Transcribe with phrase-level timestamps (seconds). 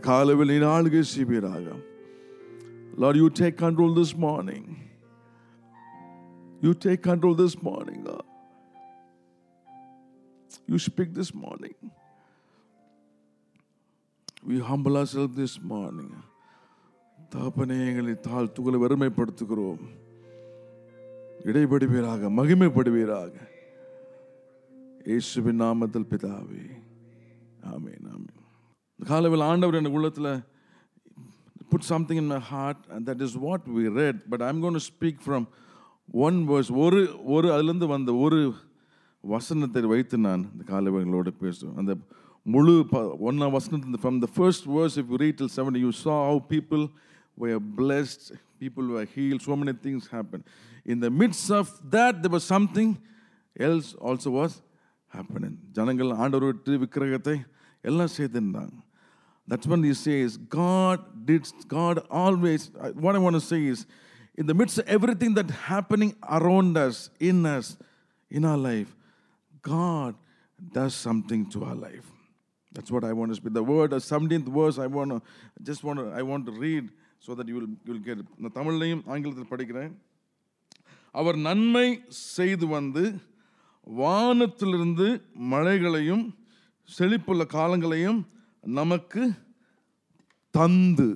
[0.08, 1.66] காலவில் நீர் ஆளுகை செய்வீராக
[2.98, 4.62] Lord, you take control this morning.
[6.62, 8.22] You take control this morning, God.
[10.66, 11.74] You speak this morning.
[14.42, 16.10] We humble ourselves this morning.
[17.32, 19.84] தாப்பனே எங்களை தாழ்த்துக்களை வறுமைப்படுத்துகிறோம்
[21.48, 23.34] இடைபடுவீராக மகிமைப்படுவீராக
[25.08, 26.64] இயேசுவின் நாமத்தில் பிதாவே
[27.72, 28.29] ஆமென் ஆமென்
[29.01, 30.31] இந்த காலவில் ஆண்டவர் எனக்கு உள்ளத்தில்
[31.71, 35.45] put something in my heart that is what we read but I'm gonna speak from
[36.25, 36.99] one verse ஒரு
[37.35, 38.39] ஒரு அதுலேருந்து வந்த ஒரு
[39.23, 41.93] வசனத்தை வைத்து நான் இந்த காலவங்களோடு பேசுவேன் அந்த
[42.45, 46.17] முழு ப ஒன்னா வசனத்து from the first verse if you read till seven you saw
[46.27, 46.83] how people
[47.37, 48.23] were blessed,
[48.59, 50.43] people were healed, so many things happened.
[50.85, 52.89] In the midst of that, there was something
[53.55, 54.53] else also was
[55.11, 55.53] happening.
[55.71, 57.35] ஜனங்கள் ஆண்டவர் விட்டு விக்கிரகத்தை
[57.83, 58.75] எல்லாம் செய்திருந்தாங்க
[59.47, 63.85] that's when he says, God did, God always, what I want to say is,
[64.35, 67.77] in the midst of everything that happening around us, in us,
[68.29, 68.95] in our life,
[69.61, 70.15] God
[70.71, 72.05] does something to our life.
[72.71, 73.53] That's what I want to speak.
[73.53, 75.21] The word, the 17th verse, I want to,
[75.61, 76.89] just want to, I want to read
[77.19, 78.27] so that you will, you will get it.
[78.41, 79.91] நான் தமிழ்லையும் ஆங்கிலத்தில் படிக்கிறேன்
[81.21, 81.87] அவர் நன்மை
[82.37, 83.03] செய்து வந்து
[84.01, 85.07] வானத்திலிருந்து
[85.53, 86.23] மழைகளையும்
[86.97, 88.19] செழிப்புள்ள காலங்களையும்
[88.78, 89.22] நமக்கு
[90.54, 91.08] தந்து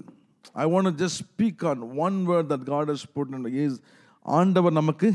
[0.55, 3.79] I want just speak on one word that God has put is
[4.39, 5.11] ஆண்டவர் நமக்கு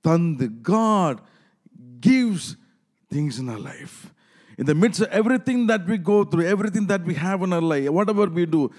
[0.00, 1.20] தந்து God
[2.00, 2.56] gives
[3.10, 4.12] things in our life.
[4.58, 7.60] In the midst of everything that we go through, everything that we have in our
[7.60, 8.70] life, whatever we do,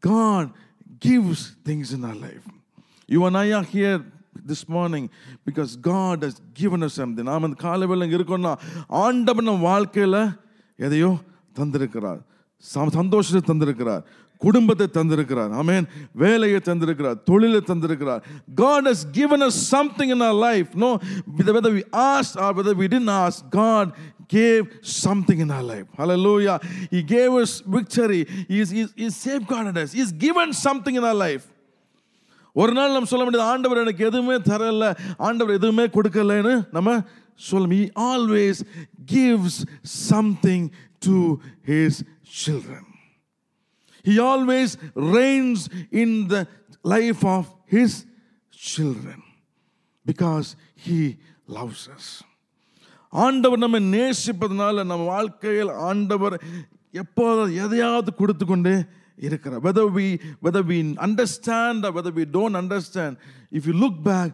[0.00, 0.52] God
[0.98, 2.46] gives things in our life.
[3.08, 4.04] You and I are here
[4.34, 5.10] this morning
[5.44, 7.24] because God has given us something.
[7.30, 8.52] நாம் அந்த காலவேளை இங்கே இருக்கோம்னா
[9.04, 10.20] ஆண்டவன் நம்ம வாழ்க்கையில்
[10.86, 11.10] எதையோ
[11.59, 12.21] தந்திருக்கிறார்
[12.63, 14.03] ச- சந்தோஷத்தை தந்திருக்கிறார்
[14.41, 15.85] குடும்பத்தை தந்திருக்கிறார் ஆமென்
[16.15, 18.21] வேலையை தந்திருக்கிறார் தொழிலை தந்திருக்கிறார்
[18.63, 20.89] God has given us something in our life no
[21.49, 23.87] whether we asked or whether we didn't ask God
[24.35, 24.63] gave
[24.99, 26.57] something in our life hallelujah
[26.93, 31.45] he gave us victory he's, he's, he's safeguarded us he's given something in our life
[32.55, 34.85] ஒரு நாள் நம்ம சொல்ல வேண்டியது ஆண்டவர் எனக்கு எதுவுமே தரல
[35.19, 36.91] ஆண்டவர் எதுவுமே கொடுக்கலன்னு நம்ம
[37.49, 38.57] சொல்ல he always
[39.15, 39.55] gives
[40.09, 40.61] something
[41.06, 41.16] to
[41.70, 41.92] his
[42.42, 42.82] children
[44.08, 44.70] he always
[45.16, 45.60] reigns
[46.02, 46.42] in the
[46.94, 47.44] life of
[47.74, 47.92] his
[48.70, 49.18] children
[50.10, 50.48] because
[50.86, 51.00] he
[51.58, 52.06] loves us
[53.12, 56.36] ஆண்டவர் நம்மை நேசிப்பதனால நம்ம வாழ்க்கையில் ஆண்டவர்
[57.02, 58.74] எப்போதும் எதையாவது கொடுத்து கொண்டே
[59.28, 60.06] இருக்கிறார் whether we
[60.44, 63.12] whether we understand or whether we don't understand
[63.58, 64.30] if you look back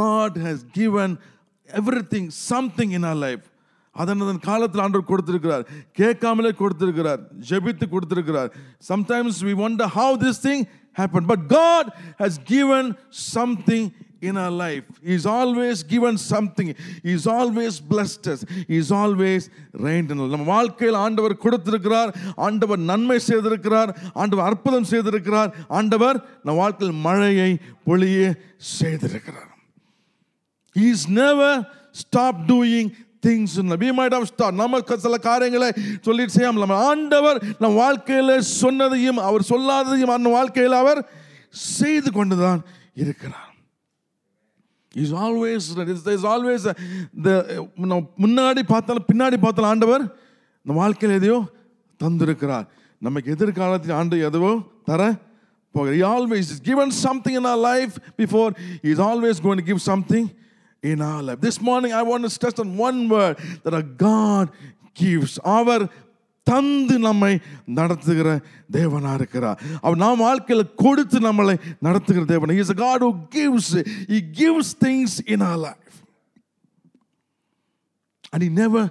[0.00, 1.10] god has given
[1.80, 3.44] everything something in our life
[3.96, 8.50] அதன் அதன் காலத்தில் ஆண்டவர் கொடுத்திருக்கிறார் கேட்காமலே கொடுத்திருக்கிறார் ஜெபித்து கொடுத்திருக்கிறார்
[8.90, 10.60] sometimes we wonder how this thing
[10.96, 11.84] happened but god
[12.22, 12.84] has given
[13.32, 13.82] something
[14.22, 14.84] in our life.
[15.02, 16.74] He's always given something.
[17.02, 18.40] He's always blessed us.
[18.68, 19.42] He's always
[19.84, 20.30] reigned in us.
[20.32, 22.10] நம்ம வாழ்க்கையில் ஆண்டவர் கொடுத்திருக்கிறார்
[22.48, 27.50] ஆண்டவர் நன்மை செய்திருக்கிறார் ஆண்டவர் அற்புதம் செய்திருக்கிறார் ஆண்டவர் நம் வாழ்க்கையில் மழையை
[27.88, 28.20] பொழிய
[28.78, 29.46] செய்திருக்கிறார்
[30.76, 31.52] He's never
[31.94, 32.86] stopped doing
[33.25, 35.69] things we might of star நமக்கு சில காரியங்களை
[36.07, 41.01] சொல்லிட்டு செய்யாமல் நம்ம ஆண்டவர் நம் வாழ்க்கையில் சொன்னதையும் அவர் சொல்லாததையும் அந்த வாழ்க்கையில் அவர்
[41.73, 42.61] செய்து கொண்டு தான்
[43.03, 43.51] இருக்கிறார்
[45.03, 45.67] இஸ் ஆல்வேஸ்
[46.17, 46.65] இஸ் ஆல்வேஸ்
[47.17, 47.29] இந்த
[48.23, 50.03] முன்னாடி பார்த்தாலும் பின்னாடி பார்த்தாலும் ஆண்டவர்
[50.65, 51.39] இந்த வாழ்க்கையில் எதையோ
[51.99, 52.65] தந்திருக்கிறார்.
[53.01, 54.51] நமக்கு எதிர்காலத்தில் ஆண்டு எதுவோ
[54.89, 55.01] தர
[55.75, 55.99] போகிறார்.
[56.13, 58.51] Always is given something in our life before
[58.91, 60.27] is always gonna give something
[60.84, 61.40] in our life.
[61.40, 64.46] This morning I want to stress on one word that our God
[64.94, 65.38] gives.
[65.56, 65.84] அவர்
[66.46, 67.32] தந்து நம்மை
[67.64, 68.28] நடத்துகிற
[68.72, 73.66] தேவனா இருக்கிறார் அவர் நாம் வாழ்க்கையில் கொடுத்து நம்மளை நடத்துகிற தேவன் is a God who gives
[74.12, 75.96] he gives things in our life
[78.32, 78.82] and he never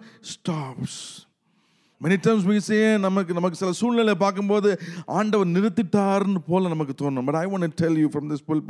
[2.05, 4.71] many times we நமக்கு நமக்கு சில சூழ்நிலை பார்க்கும்போது
[5.19, 7.27] ஆண்டவர் நிறுத்திட்டார்னு போல நமக்கு தோணும்.
[7.29, 8.65] But I won't tell you from this pull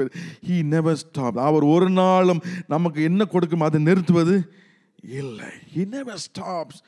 [0.49, 2.43] he never stop அவர் ஒரு நாளும்
[2.75, 4.37] நமக்கு என்ன கொடுக்கும் அதை நிறுத்துவது
[5.21, 5.51] இல்லை.
[5.75, 6.81] He never stops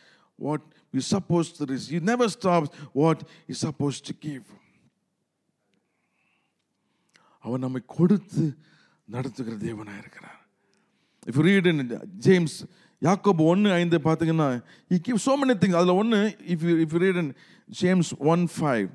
[0.47, 0.67] what
[0.97, 2.73] you suppose to receive you never stops
[3.03, 4.47] what is suppose to give
[7.45, 8.45] அவர் நம்மை கொடுத்து
[9.15, 10.41] நடத்துகிற தேவனாக இருக்கிறார்
[11.31, 11.83] இஃப் ரீட் இன்
[12.27, 12.57] ஜேம்ஸ்
[13.03, 14.49] யாக்கோபு ஒன்று ஐந்து பார்த்தீங்கன்னா
[14.91, 16.21] he give so many things அதில் ஒன்று
[16.55, 17.33] if you if you read in
[17.83, 18.87] James one five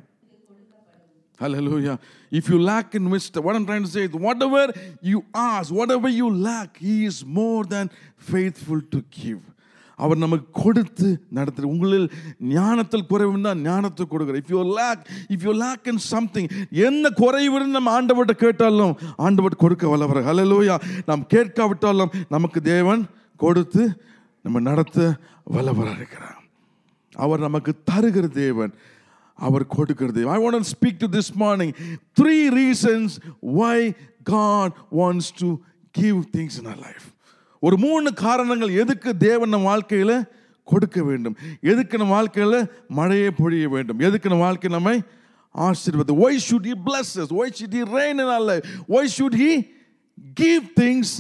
[1.40, 1.94] Hallelujah.
[2.32, 4.60] If you lack in wisdom, what I'm trying to say is whatever
[5.04, 7.86] you ask, whatever you lack, He is more than
[8.28, 9.40] faithful to give.
[10.00, 12.06] அவர் நமக்கு கொடுத்து நடத்துற உங்களில்
[12.52, 16.48] ஞானத்தில் குறைவு தான் ஞானத்தை கொடுக்குற if you lack if you lack in something
[16.86, 18.94] என்ன குறைவுன்னு நம்ம ஆண்டவர்கிட்ட கேட்டாலும்
[19.26, 23.04] ஆண்டவர் கொடுக்க வல்லவர் ஹalleluya நாம் கேட்காவிட்டாலும் நமக்கு தேவன்
[23.44, 23.84] கொடுத்து
[24.46, 25.00] நம்ம நடத்த
[25.54, 26.40] வல்லவராக இருக்கிறார்.
[27.26, 28.74] அவர் நமக்கு தருகிற தேவன்.
[29.48, 30.34] அவர் கொடுக்கிற தேவன்.
[30.36, 31.74] I want speak to this morning
[32.20, 33.14] three reasons
[33.60, 33.78] why
[34.34, 35.50] God wants to
[36.02, 37.08] give things in our life
[37.60, 40.16] ஒரு மூணு காரணங்கள் எதுக்கு தேவன் நம் வாழ்க்கையில்
[40.72, 41.36] கொடுக்க வேண்டும்?
[41.72, 42.60] எதுக்கு நம்ம வாழ்க்கையில்
[43.00, 44.00] மழையை பொழிய வேண்டும்?
[44.08, 44.96] எதுக்கு நம்ம வாழ்க்கை நம்மை
[45.56, 48.66] ஆசீர்வாதம் why should he bless why should he rain in our life
[48.96, 49.52] why should he
[50.34, 51.14] give things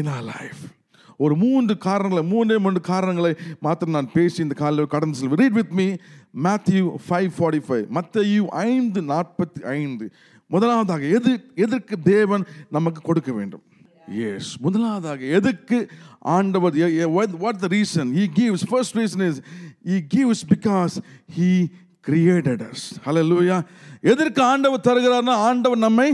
[0.00, 0.62] in our life
[1.16, 5.40] ஒரு மூன்று காரணங்களை மூன்றே மூன்று காரணங்களை மாத்திரம் நான் பேசி இந்த காலையில் கடந்து செல்வேன்.
[5.42, 5.86] Read with me
[6.46, 10.06] Matthew five forty five Matthew ஐந்து நாற்பத்தி ஐந்து.
[10.50, 11.32] முதலாவதாக எது
[11.64, 13.62] எதற்கு தேவன் நமக்கு கொடுக்க வேண்டும்?
[14.30, 15.78] எஸ் முதலாவதாக எதுக்கு
[16.36, 16.74] ஆண்டவர்
[17.44, 19.40] what the reason he gives first reason is
[19.90, 20.96] he gives because
[21.38, 21.50] he
[22.06, 22.84] created us
[23.30, 23.58] லூயா
[24.12, 26.08] எதற்கு ஆண்டவர் தருகிறார்னா ஆண்டவர் நம்மை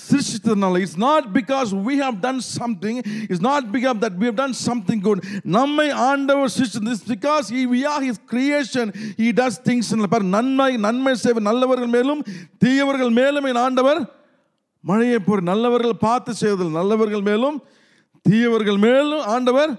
[0.00, 4.56] சிருஷ்டித்ததுனால it's not because we have done something it's not because that we have done
[4.60, 5.22] something good
[5.56, 10.70] நம்மை ஆண்டவர் சிருஷ்டி is because he we are his creation he does things for நன்மை
[10.78, 12.22] நன்மை செய்வ நல்லவர்கள் மேலும்
[12.58, 14.00] தீயவர்கள் மேலும் என் ஆண்டவர்
[14.84, 17.58] மழையை போர் நல்லவர்கள் பார்த்து செய்வதில் நல்லவர்கள் மேலும்
[18.26, 19.70] தீயவர்கள் மேலும் ஆண்டவர்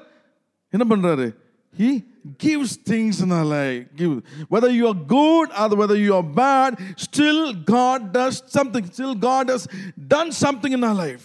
[0.73, 1.25] என்ன பண்ணுறாரு
[1.74, 1.90] He
[2.38, 3.86] gives things in our life.
[3.96, 4.14] Give.
[4.48, 8.84] Whether you are good or whether you are bad, still God does something.
[8.88, 9.64] Still God has
[10.08, 11.24] done something in our life.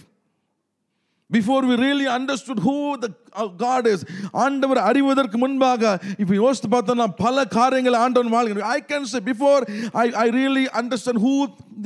[1.29, 3.99] Before we really understood who the uh, God is,
[4.43, 5.83] ஆண்டவர் அறிவதற்கு முன்பாக
[6.21, 9.63] இப்போ யோசித்து பார்த்தோம்னா பல காரியங்களை ஆண்டவன் வாழ்கிறேன் I can say before
[10.01, 11.33] I I really understand who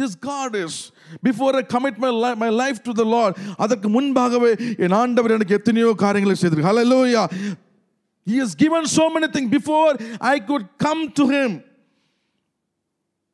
[0.02, 0.80] this God is
[1.28, 2.12] before I commit my
[2.44, 4.52] my life to the Lord அதற்கு முன்பாகவே
[4.88, 7.24] என் ஆண்டவர் எனக்கு எத்தனையோ காரியங்களை செய்திருக்கு ஹalleluya
[8.26, 11.64] He has given so many things before I could come to Him.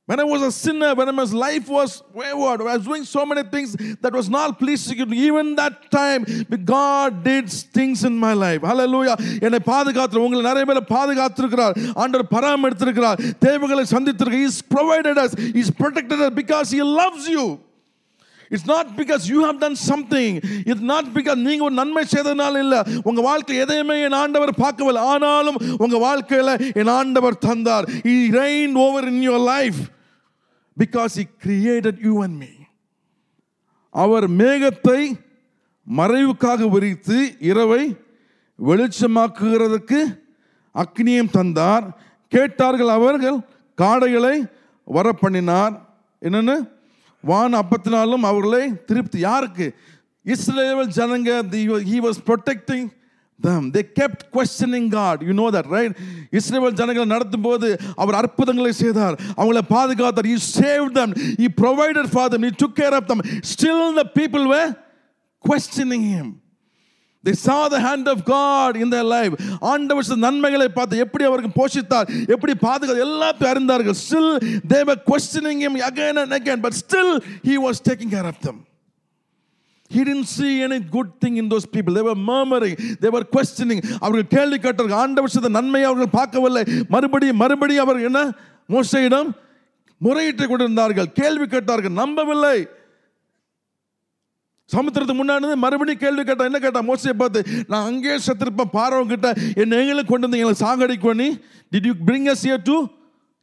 [0.06, 3.42] When I was a sinner, when my life was wayward, I was doing so many
[3.44, 5.13] things that was not pleasing to Him.
[5.13, 6.25] Even that time,
[6.65, 8.62] God did things in my life.
[8.71, 9.15] Hallelujah.
[9.45, 15.33] என்னை பாதுகாத்து உங்களை நிறைய பேரை பாதுகாத்திருக்கிறார் ஆண்டவர் பராமரித்திருக்கிறார் தேவைகளை சந்தித்திருக்கிறார் He's provided us.
[15.57, 17.45] He's protected us because He loves you.
[18.49, 22.77] it's not because you have done something it's not because நீங்க ஒரு நன்மை செய்ததுனால இல்ல.
[23.05, 25.03] உங்க வாழ்க்கை எதையுமே என் ஆண்டவர் பார்க்கவில்லை.
[25.03, 27.89] ஆனாலும் உங்க வாழ்க்கையில என் ஆண்டவர் தந்தார்.
[28.12, 29.81] He rain over in your life
[30.77, 32.53] because he created you and me
[33.95, 35.00] அவர் மேகத்தை
[35.87, 37.83] மறைவுக்காக விரித்து இரவை
[38.59, 40.00] வெளிச்சமாக்குகிறதுக்கு
[40.75, 41.87] அக்னியம் தந்தார்.
[42.33, 43.39] கேட்டார்கள் அவர்கள்
[43.79, 44.37] காடைகளை
[44.85, 45.75] வர பண்ணினார்
[47.25, 49.19] வான் அப்பத்தினாலும் அவர்களை திருப்தி.
[49.29, 49.67] யாருக்கு?
[50.25, 51.31] இஸ்ரேல் ஜனங்க
[51.91, 52.88] he was protecting
[53.41, 55.94] them they kept questioning God you know that right
[56.38, 57.69] Israel ஜனங்களை நடத்தும் போது
[58.03, 59.17] அவர் அற்புதங்களை செய்தார்.
[59.41, 60.29] அவங்களை பாதுகாத்தார்.
[60.32, 61.12] You save them
[61.44, 63.23] you provider for them you took care of them
[63.53, 64.62] still the people were
[65.44, 66.32] questioning him
[67.28, 69.34] they saw the hand of God in their life.
[69.72, 74.30] ஆண்டவர் சில நன்மைகளை பார்த்து எப்படி அவருக்கு போஷித்தார் எப்படி பாதுகாத்து எல்லாத்தையும் அறிந்தார்கள் still
[74.72, 77.12] they were questioning him again and again but still
[77.50, 78.58] he was taking care of them
[79.90, 81.94] He didn't see any good thing in those people.
[81.94, 82.75] They were murmuring.
[83.02, 83.78] They were questioning.
[84.02, 86.62] அவர்கள் கேள்வி கேட்டார்கள் ஆண்டவர் செய்த நன்மையை அவர்கள் பார்க்கவில்லை
[86.94, 88.20] மறுபடியும் மறுபடியும் அவர் என்ன
[88.75, 89.30] மோசையிடம்
[90.00, 92.56] முறையிட்டு கொண்டிருந்தார்கள் கேள்வி கேட்டார்கள் நம்பவில்லை
[94.72, 97.40] சமுத்திரத்துக்கு முன்னாடி மறுபடியும் கேள்வி கேட்டான் என்ன கேட்டான் மோசையை பார்த்து
[97.72, 99.28] நான் அங்கேயே செத்திருப்பேன் பாரவன் கிட்ட.
[99.62, 101.28] என்ன எங்களுக்கு கொண்டு வந்து எங்களை சாகடிக்கு பண்ணி
[101.72, 102.76] did you bring us here to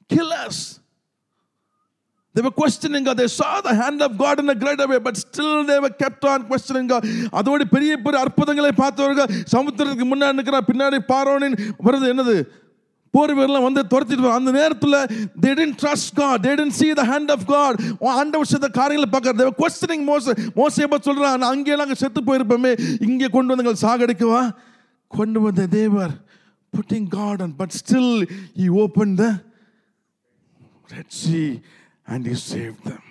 [0.09, 0.57] kill us?
[2.35, 3.17] They were questioning God.
[3.21, 6.23] They saw the hand of God in a greater way, but still they were kept
[6.31, 7.03] on questioning God.
[7.39, 11.55] அதோடு பெரிய பெரிய அற்புதங்களை பார்த்தவர்கள் சமுத்திரத்துக்கு முன்னாடி நிற்கிற பின்னாடி பாரோனின்
[11.87, 12.35] வருது என்னது?
[13.15, 14.97] போர் வீரர்லாம் வந்து துரத்திட்டு வர- அந்த நேரத்தில்
[15.43, 17.73] they didn't trust God they didn't see the hand of God
[18.13, 20.25] ஆண்டவர் செய்த காரியங்களை பார்க்கறது they were questioning மோச
[20.59, 22.73] மோசையை பார்த்து சொல்றான் நான் அங்கேயெல்லாம் அங்கே செத்து போயிருப்போமே
[23.07, 24.43] இங்கே கொண்டு வந்து எங்களை சாகடிக்கவா
[25.11, 26.15] கொண்டு வந்த தேவர்
[26.73, 28.09] putting God on but still
[28.55, 29.29] he opened the
[30.89, 31.47] Red Sea
[32.07, 33.03] and he saved them.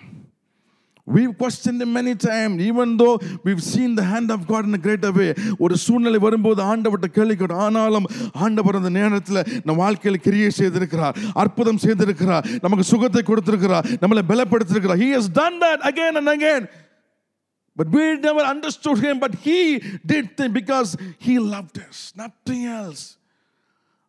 [1.06, 4.78] We've questioned him many times, even though we've seen the hand of God in a
[4.78, 5.30] greater way.
[5.64, 8.06] ஒரு சூழ்நிலை வரும்போது ஆண்டவர்கிட்ட கேள்வி கேட்டோம் ஆனாலும்
[8.44, 15.10] ஆண்டவர் அந்த நேரத்தில் நம்ம வாழ்க்கையில் கிரியை செய்திருக்கிறார் அற்புதம் செய்திருக்கிறார் நமக்கு சுகத்தை கொடுத்திருக்கிறார் நம்மளை பலப்படுத்திருக்கிறார் He
[15.16, 16.62] has done that again and again.
[17.76, 19.60] But we never understood him, but he
[20.12, 20.90] did things because
[21.26, 23.02] he loved us, nothing else.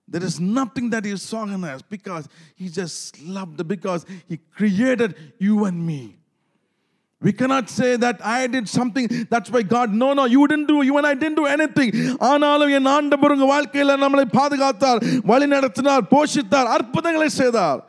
[0.07, 2.25] There is nothing that he saw in us because
[2.61, 6.01] he just loved us, because he created you and me.
[7.21, 10.81] We cannot say that I did something, that's why God, no, no, you didn't do,
[10.81, 11.89] you and I didn't do anything.
[12.29, 17.81] ஆனாலும் என் ஆண்டவர் உங்க வாழ்க்கையில நம்மளை பாதுகாத்தார் வழி நடத்தினார் போஷித்தார் அற்புதங்களை செய்தார்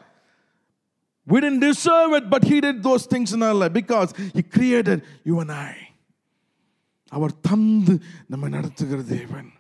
[1.27, 5.01] We didn't deserve it, but He did those things in our life because He created
[5.31, 5.75] you and I.
[7.13, 7.95] அவர் தந்து
[8.33, 9.51] நம்மை நடத்துகிற தேவன்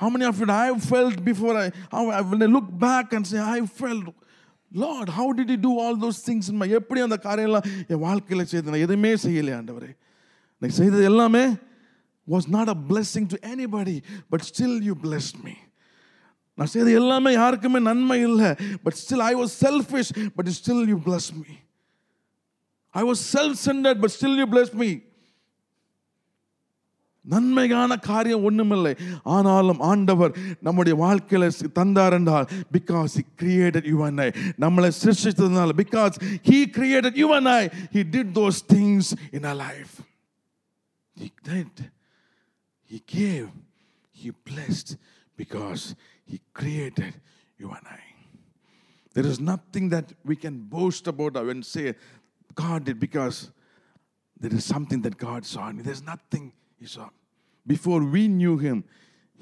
[0.00, 3.12] How many of you I have felt before I, how I when I look back
[3.12, 4.06] and say, I felt,
[4.74, 8.48] Lord, how did you do all those things in my எப்படி அந்த காரியம்லாம் என் வாழ்க்கையில்
[8.52, 9.90] செய்து நான் எதுவுமே செய்யலையே ஆண்டவரே
[10.62, 11.44] நான் செய்தது எல்லாமே
[12.28, 13.96] was not a blessing to anybody,
[14.30, 15.56] but still you blessed me.
[16.58, 18.48] நான் செய்த எல்லாமே யாருக்குமே நன்மை இல்லை
[18.84, 21.54] but still I was selfish but still you bless me
[22.94, 24.88] I was self centred but still you bless me
[27.32, 28.92] நன்மையான காரியம் ஒண்ணுமில்லை
[29.34, 30.32] ஆனாலும் ஆண்டவர்
[30.66, 34.30] நம்முடைய வாழ்க்கையில தந்தார் என்றால் because he created you and I
[34.64, 36.16] நம்மளை சிருஷ்டித்ததுனால because
[36.50, 37.64] he created you and I
[37.96, 39.94] he did those things in our life
[41.16, 41.74] he did
[42.92, 43.48] he gave
[44.20, 44.90] he blessed
[45.36, 45.82] because
[46.30, 47.12] he created
[47.58, 48.02] you and I
[49.14, 51.94] there is nothing that we can boast about and say
[52.54, 53.50] God did because
[54.42, 55.82] there is something that God saw in me.
[55.82, 56.44] There's nothing
[56.80, 57.08] He saw.
[57.66, 58.84] Before we knew Him,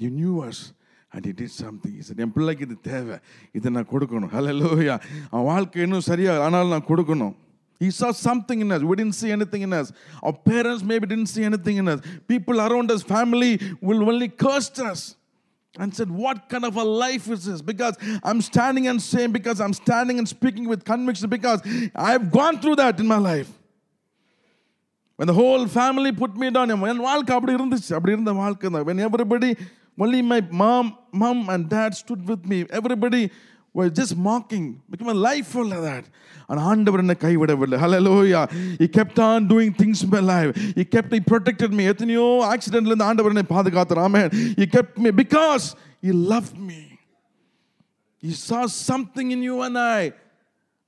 [0.01, 0.73] He knew us
[1.13, 1.91] and He did something.
[1.91, 3.17] He said, என் பிள்ளைக்கு இது தேவை
[3.57, 4.95] இதை நான் கொடுக்கணும் ஹalleluya
[5.31, 7.35] அவன் வாழ்க்கை இன்னும் சரியா ஆனாலும் நான் கொடுக்கணும்
[7.79, 8.81] He saw something in us.
[8.83, 9.93] We didn't see anything in us.
[10.21, 12.01] Our parents maybe didn't see anything in us.
[12.27, 15.15] People around us, family, will only cursed us
[15.77, 17.61] and said, What kind of a life is this?
[17.61, 21.61] Because I'm standing and saying, because I'm standing and speaking with conviction, because
[21.95, 23.49] I've gone through that in my life.
[25.19, 28.85] When the whole family put me down, என் வாழ்க்கை அப்படி இருந்துச்சு அப்படி இருந்த வாழ்க்கை தான்
[28.89, 29.49] when everybody
[30.03, 30.85] only my mom
[31.21, 33.23] mom and dad stood with me everybody
[33.77, 36.05] were just mocking became a life full of that
[36.49, 38.43] and ஆண்டவர் என்னை கைவிடவில்லை hallelujah
[38.81, 42.91] he kept on doing things in my life he kept he protected me எத்தனையோ ஆக்சிடென்ட்ல
[42.91, 44.29] இருந்து ஆண்டவர் என்னை பாதுகாத்தார் amen
[44.61, 45.65] he kept me because
[46.05, 46.81] he loved me
[48.23, 50.01] he saw something in you and I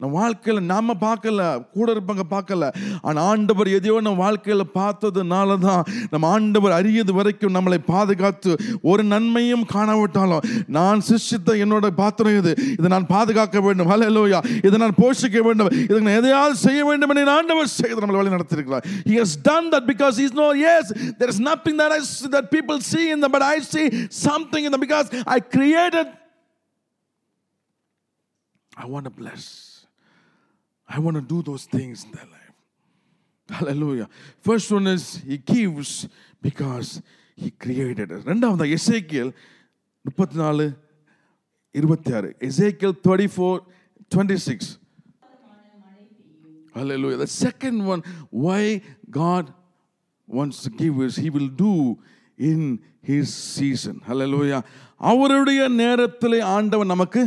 [0.01, 2.65] நான் வாழ்க்கையில் நாம் பார்க்கல கூட இருப்பவங்க பார்க்கல.
[3.07, 8.51] ஆனால் ஆண்டவர் எதையோ நம்ம வாழ்க்கையில் பார்த்ததுனால தான் நம்ம ஆண்டவர் அறியது வரைக்கும் நம்மளை பாதுகாத்து
[8.91, 10.45] ஒரு நன்மையும் காணாவிட்டாலும்
[10.77, 12.53] நான் சிஷ்டித்த என்னோட பாத்திரம் இது.
[12.79, 13.89] இதை நான் பாதுகாக்க வேண்டும்.
[13.93, 15.71] ஹலோயா இதை நான் போஷிக்க வேண்டும்.
[15.89, 19.89] இதை நான் எதையாவது செய்ய வேண்டும் என்று ஆண்டவர் செய்து நம்மளை வழி நடத்திருக்கிறார் he has done that
[19.93, 23.57] because is no yes there is nothing that eyes that people see இந்த பட் ஐ
[23.73, 23.85] சீ
[24.27, 26.13] சம்திங் இந்த because I created
[28.85, 29.49] I want a bless
[30.88, 32.54] I want to do those things in their life.
[33.50, 34.08] Hallelujah.
[34.40, 35.92] First one is he gives
[36.42, 36.90] because
[37.38, 38.22] he created us.
[38.32, 39.32] ரெண்டாவது எசேக்கியல்
[40.06, 40.66] முப்பத்தி நாலு
[41.76, 43.60] இருபத்தி ஆறு Ezekiel thirty four
[44.14, 44.72] twenty six
[46.74, 47.18] Hallelujah.
[47.18, 48.02] The second one,
[48.44, 49.46] why God
[50.28, 51.74] wants to give us, He will do
[52.40, 52.62] in
[53.02, 53.96] His season.
[54.10, 54.62] Hallelujah.
[55.12, 57.22] அவருடைய நேரத்திலே ஆண்டவன் நமக்கு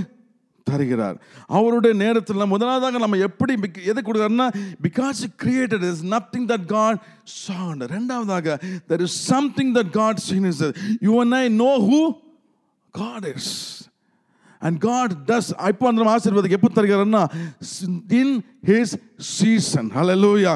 [0.70, 1.18] தருகிறார்.
[1.58, 3.54] அவருடைய நேரத்தில் முதலாவதாக நம்ம எப்படி
[3.92, 4.48] எதை கொடுக்குறாருன்னா
[4.88, 7.00] because created is nothing that God
[7.46, 8.58] sent ரெண்டாவதாக
[8.92, 10.64] there is something that God seen is
[11.08, 12.02] you and I know who
[12.94, 13.52] God is
[14.62, 17.22] and God And God does, అయిపోందరం ఆశీర్వాదం ఎప్పుడు తరిగారన్నా
[18.22, 20.54] in his season hallelujah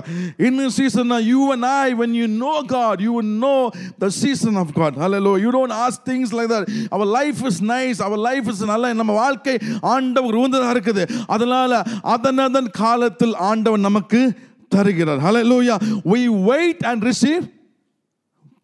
[0.47, 3.69] in season you and I when you know God you know
[3.99, 8.01] the season of God hello you don't ask things like that our life is nice
[8.01, 8.93] our life is நல்ல.
[8.93, 11.25] நம்ம வாழ்க்கை ஆண்டவர் உந்ததாக இருக்குது.
[11.27, 14.33] அதனால் அதன் அதன் காலத்தில் ஆண்டவன் நமக்கு
[14.67, 15.19] தருகிறார்.
[15.19, 15.77] Hello
[16.13, 17.43] we wait and receive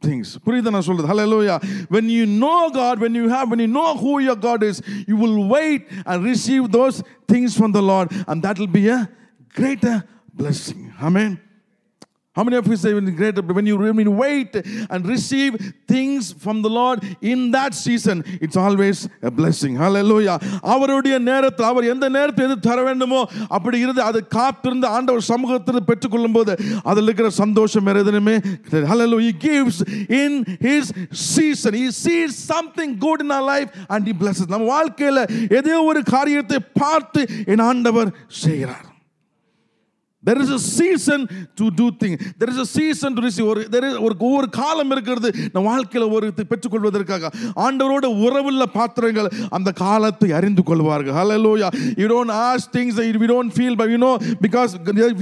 [0.07, 1.59] things புரியுது நான் சொல்றது hallelujah
[1.95, 4.77] when you know god when you have when you know who your god is
[5.11, 6.97] you will wait and receive those
[7.33, 9.01] things from the lord and that will be a
[9.59, 9.97] greater
[10.41, 11.33] blessing amen
[12.37, 14.53] how many of you say when greater when you when you wait
[14.91, 15.53] and receive
[15.87, 19.73] things from the Lord in that season, it's always a blessing.
[19.77, 20.37] Hallelujah.
[20.73, 23.21] அவருடைய நேரத்தில் அவர் எந்த நேரத்தில் எது தர வேண்டுமோ
[23.57, 26.55] அப்படி இருந்து அது காத்திருந்து ஆண்டவர் சமூகத்தில் பெற்றுக்கொள்ளும் போது
[26.93, 28.37] அதில் இருக்கிற சந்தோஷம் வேற எதுவுமே
[28.93, 29.29] Hallelujah.
[29.29, 29.79] He gives
[30.23, 30.33] in
[30.69, 30.85] his
[31.35, 31.75] season.
[31.83, 34.49] He sees something good in our life and he blesses.
[34.55, 35.23] நம்ம வாழ்க்கையில்
[35.61, 37.23] ஏதோ ஒரு காரியத்தை பார்த்து
[37.55, 38.11] என் ஆண்டவர்
[38.43, 38.89] செய்கிறார்
[40.28, 41.24] there is a season
[41.60, 45.30] to do thing there is a season to receive ஒரு தெர் ஒரு ஒவ்வொரு காலம் இருக்கிறது.
[45.54, 47.30] நம் வாழ்க்கையில் ஒரு பெற்றுக்கொள்வதற்காக.
[47.66, 51.16] ஆண்டவரோட உறவுள்ள பாத்திரங்கள் அந்த காலத்தை அறிந்து கொள்வார்கள்.
[51.20, 51.70] Hallelujah
[52.02, 54.12] you don't ask things you don't feel by you know
[54.46, 54.74] because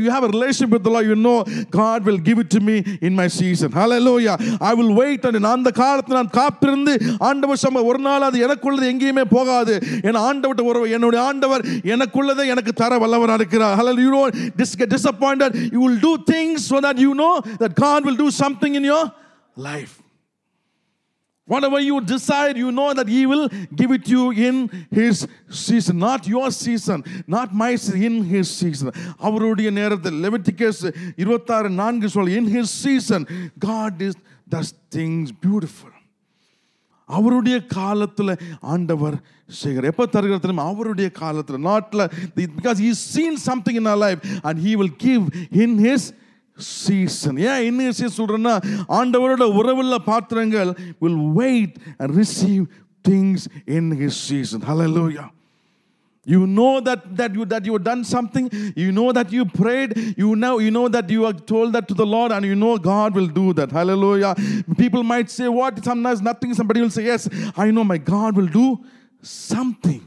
[0.02, 1.36] you have relation with Lord you know
[1.78, 2.78] God will give it to me
[3.10, 4.36] in my season hallelujah
[4.72, 6.96] I will wait and நான் அந்த காலத்தில் நான் காத்திருந்து
[7.30, 9.76] ஆண்டவர் சம்ம ஒரு நாள் அது எனக்குள்ளது எங்கேயுமே போகாது.
[10.10, 14.87] என் ஆண்டவர்கிட்ட உறவு என்னுடைய ஆண்டவர் எனக்குள்ளதை எனக்கு தர வல்லவராக இருக்கிறார் hallelujah you don't டிஸ்கெட் get
[14.87, 18.75] get disappointed, you will do things so that you know that God will do something
[18.75, 19.13] in your
[19.57, 20.03] life.
[21.45, 25.99] Whatever you decide, you know that He will give it to you in His season,
[25.99, 28.93] not your season, not my season, in His season.
[29.19, 34.15] அவருடைய நேரத்தில் Leviticus இருபத்தாறு நான்கு சொல் in His season, God is
[34.49, 35.91] does things beautiful.
[37.09, 38.33] அவருடைய காலத்தில்
[38.75, 39.17] ஆண்டவர்
[39.51, 42.05] செய்கிறார் எப்போ தருகிற தெரியுமா அவருடைய காலத்தில் நாட்டில்
[42.57, 45.23] because he seen something in our life and he will give
[45.65, 46.03] in his
[46.59, 48.55] season ஏன் இன்னும் சீசன் சொல்றேன்னா
[48.99, 52.63] ஆண்டவரோட உறவுள்ள பாத்திரங்கள் will wait and receive
[53.05, 53.41] things
[53.77, 55.27] in his season hallelujah
[56.27, 58.49] you know that, that you that you have done something.
[58.77, 60.15] You know that you prayed.
[60.17, 62.79] You know you know that you have told that to the Lord, and you know
[62.79, 63.73] God will do that.
[63.73, 64.37] Hallelujah.
[64.77, 65.85] People might say, "What?
[65.85, 68.85] Sometimes nothing." Somebody will say, "Yes, I know my God will do
[69.21, 70.01] something."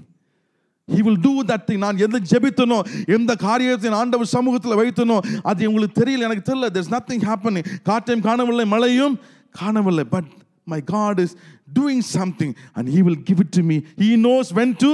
[0.87, 1.79] He will do that thing.
[1.79, 2.77] நான் எந்த ஜெபித்தனோ
[3.17, 5.17] எந்த காரியத்தை ஆண்டவர் சமூகத்தில் வைத்தனோ
[5.51, 9.15] அது உங்களுக்கு தெரியல எனக்கு தெரியல there's nothing happening காற்றையும் காணவில்லை மழையும்
[9.61, 10.25] காணவில்லை but
[10.73, 11.35] my God is
[11.79, 14.91] doing something and he will give it to me he knows when to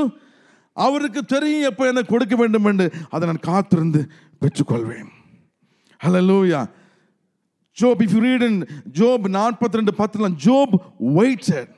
[0.85, 2.87] அவருக்கு தெரியும் எப்போ எனக்கு கொடுக்க வேண்டும் என்று.
[3.15, 4.01] அதை நான் காத்திருந்து
[4.43, 5.09] பெற்றுக்கொள்வேன்.
[6.01, 6.61] Hallelujah
[7.77, 8.61] Job if read in
[8.99, 10.75] Job நாற்பத்தி ரெண்டு பத்துல ஜோப்
[11.19, 11.73] வெயிட்டட்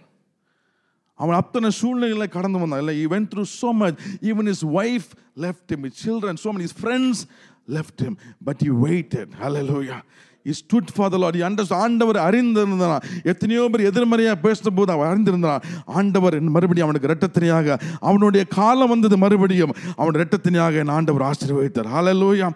[1.20, 2.82] அவன் அத்தனை சூழ்நிலைகளை கடந்து வந்தான்.
[2.82, 3.96] இல்லை இவன் through so much
[4.30, 5.08] even his wife
[5.44, 7.22] left him his children so many his friends
[7.76, 8.16] left him
[8.48, 9.32] but you waited
[9.70, 9.98] hallelujah
[10.48, 13.04] he for the lord under ஆண்டவர் அறிந்திருந்தான்.
[13.32, 15.62] எத்தனையோ பேர் எதிர்மறையாக பேசின போது அவன் அறிந்திருந்தான்.
[15.98, 17.78] ஆண்டவர் மறுபடியும் அவனுக்கு இரட்டத்தினையாக
[18.08, 21.94] அவனுடைய காலம் வந்தது மறுபடியும் அவன் இரட்டத்தினையாக என் ஆண்டவர் ஆசீர்வதித்தார்.
[21.96, 22.50] Hallelujah.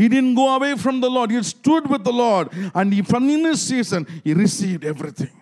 [0.00, 1.30] He didn't go away from the Lord.
[1.30, 2.46] He stood with the Lord.
[2.78, 5.34] And he, from in his season, he received everything.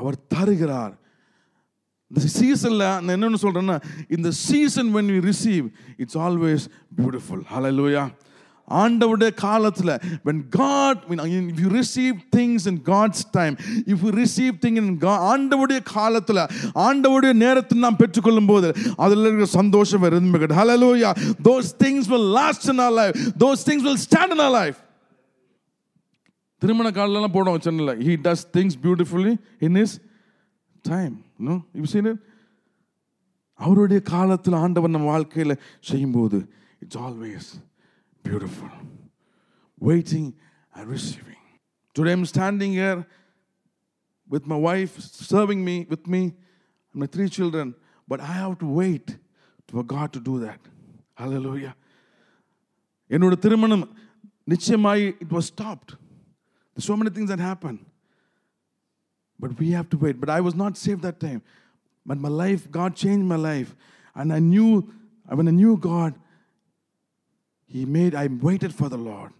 [0.00, 0.94] அவர் தருகிறார்.
[2.10, 3.76] இந்த சீசனில் நான் என்னென்னு சொல்கிறேன்னா
[4.16, 5.66] இந்த season when you receive
[6.02, 6.64] it's always
[6.98, 8.02] beautiful hallelujah
[8.81, 9.91] ஆண்டவருடைய காலத்தில்
[10.27, 11.19] when God when
[11.51, 13.55] if you receive things in God's time
[13.91, 16.41] if you receive things in God ஆண்டவருடைய காலத்தில்
[16.87, 21.11] ஆண்டவருடைய நேரத்தில் நாம் பெற்றுக்கொள்ளும் போது அதில் இருக்கிற சந்தோஷம் வேறு எதுவுமே கிடையாது hallelujah
[21.49, 24.79] those things will last in our life those things will stand in our life
[26.61, 29.33] திருமண காலெல்லாம் போடுவோம் சென்னையில் he does things beautifully
[29.67, 29.95] in is
[30.85, 31.13] time
[31.47, 32.21] no you seen it
[33.59, 35.55] அவருடைய காலத்தில் ஆண்டவர் நம்ம வாழ்க்கையில்
[35.89, 36.37] செய்யும்போது
[36.81, 37.49] it's always
[38.25, 38.75] beautiful
[39.81, 40.29] waiting
[40.75, 41.43] and receiving
[41.95, 43.01] today I'm standing here
[44.33, 44.97] with my wife
[45.31, 46.21] serving me with me
[46.95, 47.73] my three children
[48.11, 49.11] but I have to wait
[49.71, 50.65] to God to do that
[51.21, 51.71] ஹalleluya
[53.15, 53.87] என்னோட திருமணம்
[54.53, 55.91] நிச்சயமாய் it was stopped
[56.77, 57.85] There's so many things that happen.
[59.39, 60.19] But we have to wait.
[60.19, 61.41] But I was not saved that time.
[62.05, 63.75] But my life, God changed my life.
[64.15, 64.91] And I knew,
[65.25, 66.13] when I knew God,
[67.65, 69.31] He made, I waited for the Lord.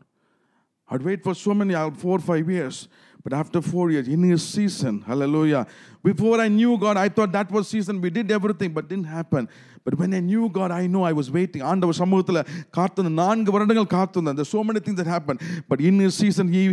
[0.90, 2.88] I'd wait for so many, four or five years.
[3.24, 5.68] But after four years, in His season, hallelujah.
[6.04, 8.02] Before I knew God, I thought that was season.
[8.02, 9.48] We did everything, but didn't happen.
[9.84, 11.62] But when I knew God, I know I was waiting.
[11.72, 12.42] ஆண்டவர் சமூகத்தில்
[12.78, 15.40] காத்திருந்த நான்கு வருடங்கள் காத்திருந்தேன் There's so many things that happened.
[15.70, 16.64] But in His season, He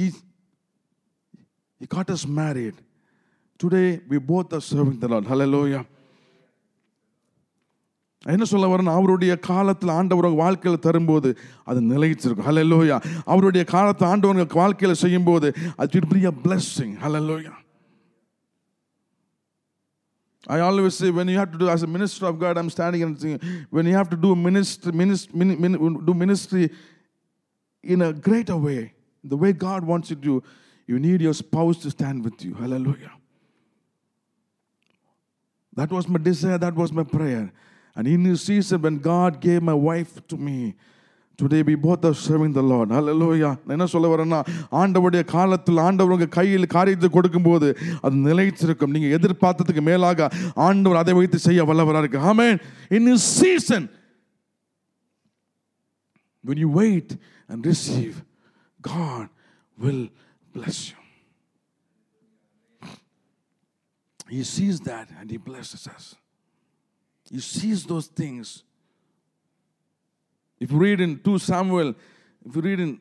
[0.00, 0.06] he,
[1.80, 2.76] he got us married.
[3.58, 5.26] Today, we both are serving the Lord.
[5.26, 5.84] Hallelujah.
[8.34, 11.28] என்ன சொல்ல வரேன்னா அவருடைய காலத்தில் ஆண்டவர் வாழ்க்கையில் தரும்போது
[11.70, 17.54] அது நிலைச்சிருக்கும் ஹலலோயா அவருடைய காலத்தில் ஆண்டவர்கள் வாழ்க்கையில் செய்யும்போது அது இட் பி அ பிளஸ்ஸிங் ஹலலோயா
[20.46, 23.02] I always say when you have to do as a minister of God, I'm standing
[23.02, 26.70] and saying, when you have to do ministry, ministry, min, min, do ministry
[27.84, 30.42] in a greater way, the way God wants you to do,
[30.86, 32.54] you need your spouse to stand with you.
[32.54, 33.12] Hallelujah.
[35.74, 37.52] That was my desire, that was my prayer.
[37.96, 40.58] And in this season, when God gave my wife to me,
[41.38, 42.88] today we both are serving the Lord.
[42.96, 43.52] Hallelujah.
[43.64, 44.38] நான் என்ன சொல்ல வரேன்னா
[44.80, 47.68] ஆண்டவருடைய காலத்தில் ஆண்டவர் உங்க கையில் காரியத்தை கொடுக்கும்போது
[48.06, 50.28] அது நிலைத்திருக்கும் நீங்க எதிர்பார்த்ததுக்கு மேலாக
[50.68, 52.58] ஆண்டவர் அதை வைத்து செய்ய வல்லவராக இருக்கு ஆமென்
[52.98, 53.84] in his season
[56.44, 57.10] when you wait
[57.50, 58.14] and receive
[58.80, 59.24] God
[59.78, 60.04] will
[60.56, 60.96] bless you.
[64.28, 66.04] He sees that and He blesses us.
[67.32, 68.62] He sees those things.
[70.60, 71.94] If you read in 2 Samuel,
[72.44, 72.98] if you read in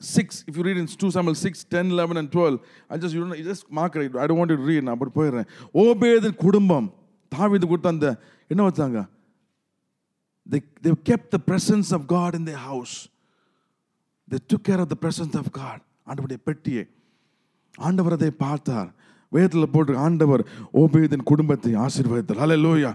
[0.00, 3.24] 6, if you read in 2 Samuel 6, 10, 11, and 12, I just, you,
[3.26, 4.14] know, you just mark it.
[4.16, 5.48] I don't want you to read now, but போயிடுறேன்
[5.82, 6.88] ஓபேதின் குடும்பம்
[7.34, 8.08] தாவீது கொடுத்த அந்த
[8.52, 9.00] என்ன வச்சாங்க
[10.46, 13.08] they, they kept the presence of God in their house.
[14.28, 15.78] They took care of the presence of God.
[16.08, 16.84] ஆண்டவருடைய பெட்டியை
[17.88, 18.90] ஆண்டவர் அதை பார்த்தார்
[19.32, 20.42] வேதத்தில் போட்டு ஆண்டவர்
[20.82, 22.90] ஓபேதின் குடும்பத்தை ஆசீர்வதித்தார் ஹalleluya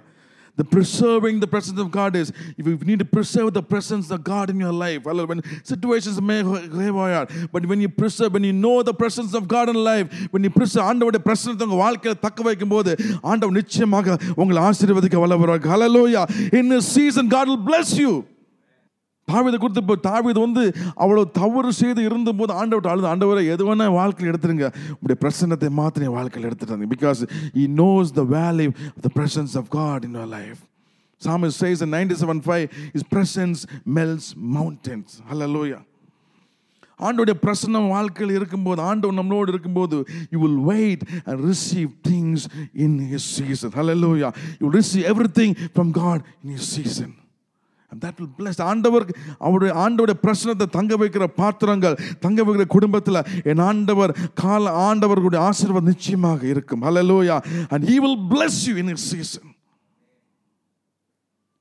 [0.57, 4.19] The preserving the presence of God is if you need to preserve the presence of
[4.23, 5.05] God in your life.
[5.05, 5.27] Hallelujah.
[5.27, 9.69] When situations may haywire, but when you preserve, when you know the presence of God
[9.69, 12.93] in life, when you preserve ஆண்டவருடைய பிரசனத்தை உங்க வாழ்க்கையில தக்க வைக்கும் போது
[13.31, 16.23] ஆண்டவர் நிச்சயமாக உங்களை ஆசீர்வதிக்க வல்லவராக ஹalleluya
[16.59, 18.11] in this season God will bless you
[19.27, 20.63] தாவீதை குறித்து இப்போ தாவீது வந்து
[21.03, 26.17] அவ்வளோ தவறு செய்து இருந்தபோது ஆண்டவர்கிட்ட அழுது ஆண்டவரை எது வேணா வாழ்க்கையில் எடுத்துருங்க உங்களுடைய பிரசன்னத்தை மாத்திரம் என்
[26.17, 27.21] வாழ்க்கையில் எடுத்துட்டாங்க because
[27.57, 30.59] he knows the value of the presence of God in your life
[31.21, 32.61] Psalmist says in 97.5
[32.95, 33.59] his presence
[33.97, 35.81] melts mountains hallelujah
[36.99, 39.97] ஆண்டோடைய பிரசன்னம் வாழ்க்கையில் இருக்கும்போது ஆண்டவர் நம்மளோடு இருக்கும்போது
[40.33, 42.43] you will wait and receive things
[42.85, 47.13] in his season hallelujah you will receive everything from God in his season
[47.92, 49.04] that will bless bless ஆண்டவர்
[49.46, 53.20] அவருடைய ஆண்டவருடைய பிரச்சனத்தை தங்க வைக்கிற பாத்திரங்கள் தங்க வைக்கிற குடும்பத்தில்
[53.50, 56.82] என் ஆண்டவர் கால ஆண்டவர்களுடைய ஆசீர்வாதம் நிச்சயமாக இருக்கும்.
[56.88, 57.36] Hallelujah
[57.72, 59.48] and he will bless you in season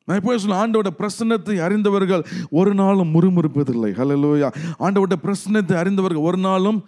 [0.08, 2.24] நான் இப்போ சொல்ல ஆண்டோட பிரசன்னத்தை அறிந்தவர்கள்
[2.60, 3.92] ஒரு நாளும் முறுமுறுப்பதில்லை.
[4.02, 4.50] ஹலலோயா
[4.86, 6.80] ஆண்டோட பிரசன்னத்தை அறிந்தவர்கள் ஒரு நாளும்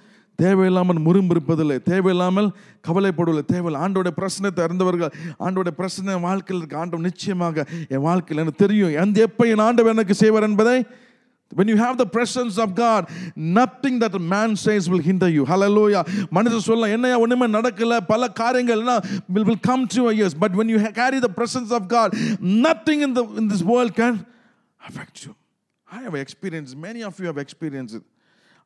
[0.41, 2.50] தேவையில்லாமல் முறும்பிருப்பதில்லை தேவையில்லாமல்
[2.88, 5.12] கவலைப்படுவதில்லை தேவையில்லை ஆண்டோட பிரச்சனத்தை அறிந்தவர்கள்
[5.45, 10.17] ஆண்டோட பிரச்சனை வாழ்க்கையில் இருக்க ஆண்டவர் நிச்சயமாக என் வாழ்க்கையில் எனக்கு தெரியும் எந்த எப்போ என் ஆண்டவர் எனக்கு
[10.23, 10.78] செய்வார் என்பதை
[11.52, 15.43] When you have the presence of God, nothing that a man says will hinder you.
[15.52, 16.04] Hallelujah.
[16.38, 18.82] மனுஷன் சொல்லலாம் என்னையா ஒண்ணுமே நடக்கல பல காரியங்கள்
[19.36, 20.34] will, will come to your ears.
[20.43, 22.10] But when you carry the presence of God,
[22.67, 24.17] nothing in, the, in this world can
[24.89, 25.34] affect you.
[25.88, 28.04] I have experienced, many of you have experienced it.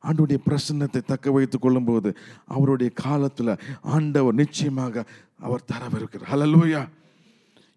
[0.03, 2.09] ஆண்டவருடைய பிரசன்னத்தை தக்க வைத்துக் கொள்ளும்போது
[2.55, 3.53] அவருடைய காலத்தில்
[3.95, 5.05] ஆண்டவர் நிச்சயமாக
[5.47, 6.81] அவர் தரவிருக்கிறார் ஹalleluya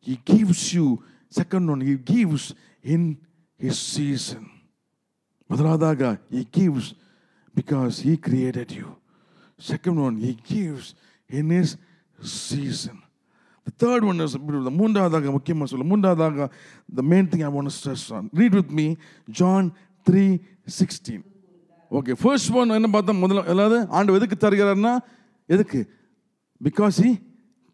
[0.06, 0.85] he gives you
[1.40, 2.44] second one he gives
[2.94, 3.02] in
[3.64, 4.44] his season
[5.50, 6.02] முதலாவதாக
[6.37, 6.87] he gives
[7.54, 8.88] because he created you
[9.59, 10.87] second one he gives
[11.30, 11.70] in his
[12.48, 12.96] season
[13.66, 14.33] the third one is
[14.68, 16.48] the மூன்றாவதாக முக்கியமாக சொல்ல மூன்றாவதாக
[17.00, 18.87] the main thing I want to stress on read with me
[19.40, 19.64] John
[20.06, 21.22] 3:16
[21.95, 24.97] Okay first one என்ன பார்த்தா முதல்ல அதாவது ஆண்டு எதுக்கு தருகிறார்னா
[25.49, 25.79] எதுக்கு?
[26.62, 27.12] பிகாஸ் ஹி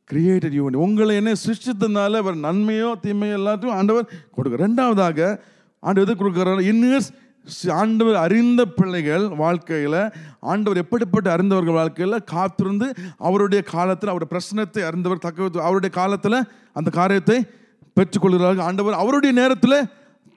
[0.09, 5.39] கிரியேட்டட் யூ உங்களை என்ன சிருஷ்டித்தனால அவர் நன்மையோ தீமையோ எல்லாத்தையும் ஆண்டவர் கொடுக்க ரெண்டாவதாக
[5.79, 7.09] ஆண்டு எது கொடுக்குறாரு இன்னும்
[7.67, 15.49] ஆண்டவர் அறிந்த பிள்ளைகள் வாழ்க்கையில் ஆண்டவர் எப்படிப்பட்ட அறிந்தவர்கள் வாழ்க்கையில் காத்திருந்து அவருடைய காலத்தில் அவருடைய பிரச்சனத்தை அறிந்தவர் தக்க
[15.61, 17.45] அவருடைய காலத்தில் அந்த காரியத்தை
[17.97, 18.59] பெற்றுக்கொள்கிறார்கள்.
[18.59, 19.77] ஆண்டவர் அவருடைய நேரத்தில்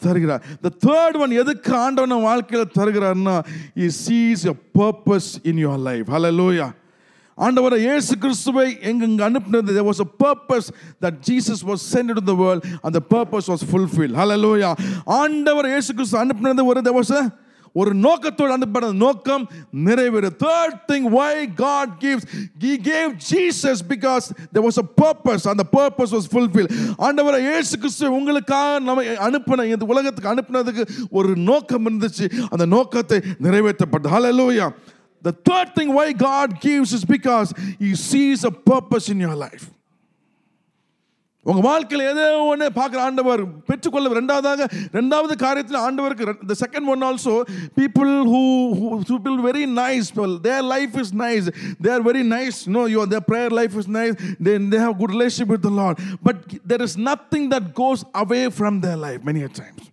[0.07, 0.45] தருகிறார்.
[0.55, 3.37] இந்த தேர்ட் ஒன் எதுக்கு ஆண்டவன் வாழ்க்கையில் தருகிறாருன்னா
[3.85, 6.09] he sees a purpose in your life
[6.41, 6.69] hallelujah
[7.39, 10.69] ஆண்டவரை இயேசு கிறிஸ்துவை எங்கெங்க அனுப்பினது there was a purpose
[11.05, 14.71] that Jesus was sent to the world அந்த purpose was fulfil hallelujah
[15.21, 17.15] ஆண்டவர் இயேசு கிறிஸ்து அனுப்பினது ஒரு தேர் வாஸ்
[17.76, 19.44] ஒரு நோக்கத்தோடு அனுப்பப்பட்ட நோக்கம்
[19.88, 22.26] நிறைவேறு third thing why God gives
[22.64, 26.72] he gave Jesus because there was a purpose and the purpose was fulfilled
[27.08, 30.86] ஆண்டவரை இயேசு கிறிஸ்து உங்களுக்காக நம்ம அனுப்பின இந்த உலகத்துக்கு அனுப்பினதுக்கு
[31.20, 34.70] ஒரு நோக்கம் இருந்துச்சு அந்த நோக்கத்தை நிறைவேற்றப்பட்டது hallelujah
[35.24, 37.50] the third thing why God gives is because
[37.84, 39.66] he sees a purpose in your life
[41.47, 47.35] உங்கள் வாழ்க்கையில் ஏதோ ஒன்று பார்க்குற ஆண்டவர் பெற்றுக்கொள்ள ரெண்டாவதாக ரெண்டாவது காரியத்தில் ஆண்டவருக்கு the second one also
[47.81, 48.43] people who
[48.79, 50.11] who people very nice
[50.47, 51.49] their life is nice
[51.83, 55.55] their very nice no you their prayer life is nice they they have good relationship
[55.57, 59.91] with lord but there is nothing that goes away from their life many times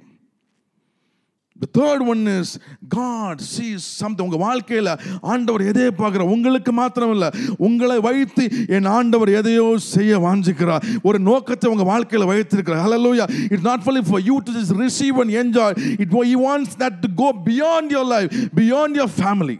[1.79, 2.53] third one is
[2.97, 4.93] God sees something உங்கள் வாழ்க்கையில்
[5.33, 7.29] ஆண்டவர் எதையே பார்க்குற உங்களுக்கு மாத்திரமில்ல
[7.69, 8.47] உங்களை வைத்து
[8.77, 10.83] என் ஆண்டவர் எதையோ செய்ய வாஞ்சிக்கிறார்.
[11.09, 12.83] ஒரு நோக்கத்தை உங்கள் வாழ்க்கையில் வைத்திருக்கிறார்.
[12.87, 16.75] Hello hallelujah it's not fully for you to just receive and enjoy it you wants
[16.83, 19.57] that to go beyond your life beyond your family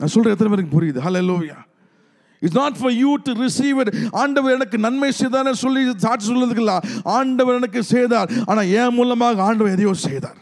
[0.00, 1.00] நான் சொல்கிற எத்தனை பேருக்கு புரியுது?
[1.06, 1.56] Hello hallelujah
[2.42, 6.78] it's not for you to receive it ஆண்டவர் எனக்கு நன்மை செய்தார்னு சொல்லி சாட்சி சொல்லுறதுக்கு இல்லை.
[7.16, 8.30] ஆண்டவர் எனக்கு செய்தார்.
[8.50, 10.38] ஆனால் என் மூலமாக ஆண்டவர் எதையோ செய்தார்.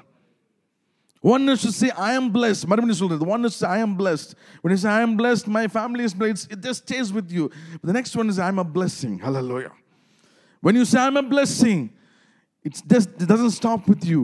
[1.24, 2.64] One is to say, I am blessed.
[2.70, 4.32] மறுபடியும் சொல்றது One is to say, I am blessed.
[4.62, 7.46] When you say, I am blessed, my family is blessed, it just stays with you.
[7.80, 9.14] But the next one is, I am a blessing.
[9.28, 9.72] Hallelujah.
[10.66, 11.80] When you say, I am a blessing,
[12.68, 14.22] it's just, it doesn't stop with you.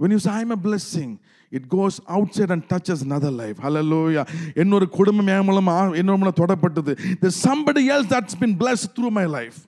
[0.00, 1.10] When you say, I am a blessing,
[1.50, 3.58] it goes outside and touches another life.
[3.66, 4.24] Hallelujah.
[4.62, 6.92] என்னொரு குடும்பம் என் மூலமா என்னோட மூலம் தொடப்பட்டது.
[7.20, 9.58] There's somebody else that's been blessed through my life.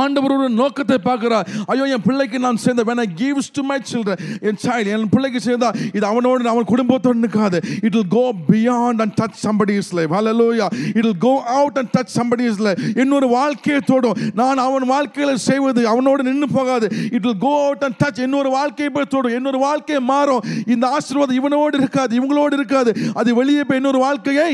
[0.00, 1.46] ஆண்டவர் ஒரு நோக்கத்தை பார்க்கிறார்.
[1.72, 5.70] ஐயோ என் பிள்ளைக்கு நான் சேர்ந்த வேணா கிவ்ஸ் டு மை சில்ட்ரன் என் சைல்டு என் பிள்ளைக்கு சேர்ந்தா
[5.96, 7.58] இது அவனோடு அவன் குடும்பத்தோடு நிற்காது.
[7.86, 11.92] It will go beyond and touch somebody his life hallelujah it will go out and
[11.96, 14.20] touch somebody his life இன்னொரு வாழ்க்கையை தோடும்.
[14.40, 16.88] நான் அவன் வாழ்க்கையில் செய்வது அவனோடு நின்று போகாது.
[17.16, 19.36] It will go out and touch இன்னொரு வாழ்க்கையை போய் தோடும்.
[19.40, 20.44] இன்னொரு வாழ்க்கையை மாறும்.
[20.76, 22.92] இந்த ஆசீர்வாதம் இவனோடு இருக்காது இவங்களோடு இருக்காது.
[23.22, 24.52] அது வெளியே போய் இன்னொரு வாழ்க்கையை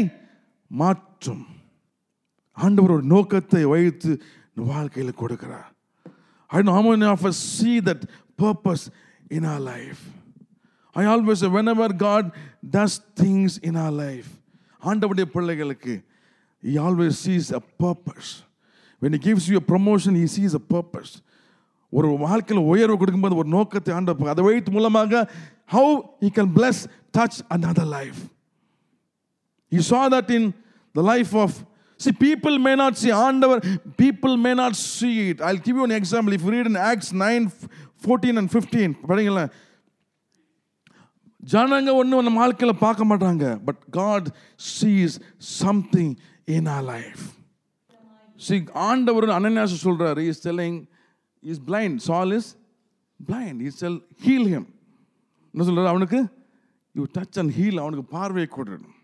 [0.71, 1.45] மாற்றும்.
[2.65, 4.13] ஆண்டவர் ஒரு நோக்கத்தை வைத்து
[4.72, 5.70] வாழ்க்கையில் கொடுக்கிறார்
[6.56, 8.02] I know how many of us see that
[8.38, 8.84] purpose
[9.36, 10.02] in our life.
[10.96, 12.32] I always say, whenever God
[12.78, 14.30] does things in our life,
[14.90, 15.94] ஆண்டவருடைய பிள்ளைகளுக்கு
[16.64, 18.44] He always sees a purpose.
[19.02, 21.12] When He gives you a promotion, He sees a purpose.
[21.98, 25.24] ஒரு வாழ்க்கையில் உயர்வு கொடுக்கும்போது ஒரு நோக்கத்தை ஆண்டவர் அதை வைத்து மூலமாக
[25.74, 25.88] how
[26.24, 26.78] He can bless,
[27.18, 28.20] touch another life.
[29.74, 30.44] He saw that in
[30.98, 31.52] the life of
[32.00, 33.58] See, people may not see Andavar,
[33.98, 35.42] people may not see it.
[35.42, 36.34] I'll give you an example.
[36.34, 37.52] If you read in Acts 9,
[38.04, 39.52] 14 and 15, பாருங்களேன்
[41.44, 44.28] ஜனங்க ஒன்று நம்ம வாழ்க்கையில் பார்க்க மாட்டாங்க but God
[44.74, 45.16] sees
[45.62, 46.14] something
[46.58, 47.24] in our life
[48.40, 48.58] C
[48.90, 50.80] ஆண்டவர் அனன்யாச சொல்றாரு is telling
[51.44, 52.50] is blind Saul is
[53.20, 54.68] blind is sell heel him
[55.54, 56.22] என்ன சொல்றாரு அவனுக்கு
[56.96, 58.97] யூ டச் அண்ட் ஹீல் அவனுக்கு பார்வையை கொடுக்கணும்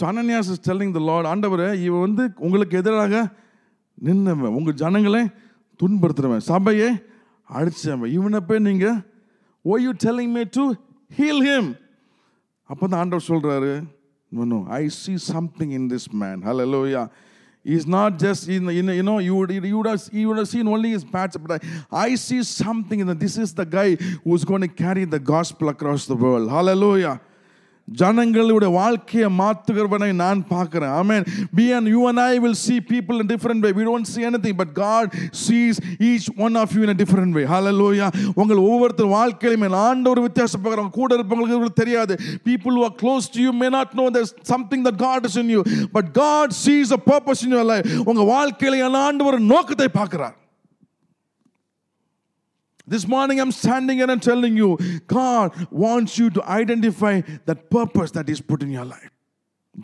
[0.00, 3.30] so Ananias is telling the Lord ஆண்டவரை இவன் வந்து உங்களுக்கு எதிராக
[4.02, 5.30] நின்னவன் உங்கள் ஜனங்களை
[5.82, 7.04] துன்புறுத்துறவன் சபையை
[7.50, 8.98] அடிச்சவன் இவனை போய் நீங்கள்
[9.62, 10.72] oh you telling me to
[11.18, 11.74] heal him
[12.64, 13.82] அப்போ தான் ஆண்டவர் சொல்கிறாரு
[14.32, 17.10] no I see something in this man ஹலோயா
[17.64, 20.48] He's not just in, in you know you would you would have, you would have
[20.48, 23.20] seen only his parts, but I, I see something in that.
[23.20, 24.68] This is the guy who's going to
[27.87, 30.93] ஜனங்களுடைய வாழ்க்கையை மாற்றுகிறவனை நான் பார்க்குறேன்.
[30.99, 31.25] I mean
[31.57, 34.57] be and you and I will see people in different way we don't see anything
[34.61, 37.43] but God sees each one of you in different way
[37.81, 42.15] hallelujah உங்கள் ஒவ்வொருத்தர் வாழ்க்கையிலுமே ஆண்ட ஒரு வித்தியாசம் பார்க்குறவங்க கூட இருப்பவங்களுக்கு தெரியாது.
[42.49, 45.49] People who are close to you may not know that something the God is in
[45.49, 50.35] you but God sees a purpose in you life உங்கள் வாழ்க்கையில ஆண்டு ஒரு நோக்கத்தை பார்க்குறார்.
[52.89, 58.11] This morning I'm standing here and telling you, God wants you to identify that purpose
[58.11, 59.11] that is put in your life.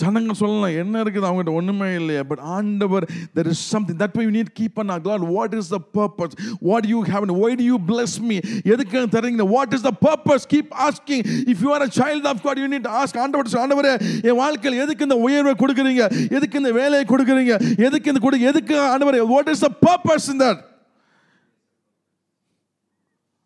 [0.02, 1.26] ஜனங்க சொல்லலாம் என்ன இருக்குது?
[1.30, 2.22] அவங்ககிட்ட ஒன்றுமே இல்லையா.
[2.30, 5.80] பட் ஆண்டவர் there is something that why you need keep on God what is the
[5.98, 6.34] purpose
[6.70, 8.38] what you have why do you bless me
[8.74, 12.62] எதுக்கு தரீங்க what is the purpose keep asking if you are a child of God
[12.64, 13.54] you need ask ஆண்டவர்.
[13.64, 13.92] ஆண்டவர்
[14.30, 16.06] என் வாழ்க்கையில் எதுக்கு இந்த உயர்வை கொடுக்குறீங்க?
[16.38, 17.56] எதுக்கு இந்த வேலையை கொடுக்குறீங்க?
[17.88, 19.24] எதுக்கு இந்த கொடு எதுக்கு ஆண்டவர்?
[19.36, 20.62] What is the purpose in that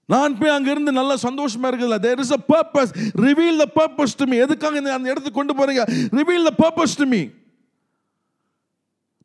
[0.10, 2.00] நான் போய் அங்க இருந்து நல்ல சந்தோஷமா இருக்குதுல்ல.
[2.00, 2.92] There is a purpose
[3.26, 5.84] reveal the purpose to me எதுக்காக இந்த அந்த இடத்துக்கு கொண்டு போறீங்க?
[6.20, 7.22] Reveal the purpose to me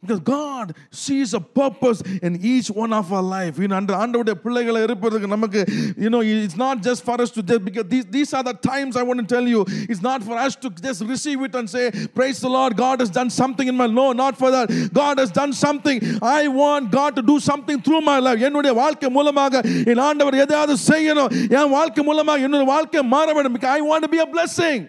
[0.01, 3.57] Because God sees a purpose in each one of our life.
[3.57, 5.61] You know, under ஆண்டவருடைய பிள்ளைகளை இருப்பதற்கு நமக்கு
[6.03, 8.93] you know it's not just for us to just because these, these are the times
[9.01, 9.61] I want to tell you
[9.91, 11.85] it's not for us to just receive it and say
[12.17, 14.67] praise the Lord God has done something in my no not for that
[15.01, 15.97] God has done something
[16.39, 19.63] I want God to do something through my life என்னுடைய வாழ்க்கை மூலமாக
[19.93, 24.11] என் ஆண்டவர் எதையாவது செய்யணும் என் வாழ்க்கை மூலமாக என்னுடைய வாழ்க்கை மாற வேண்டும் because I want to
[24.15, 24.79] be a blessing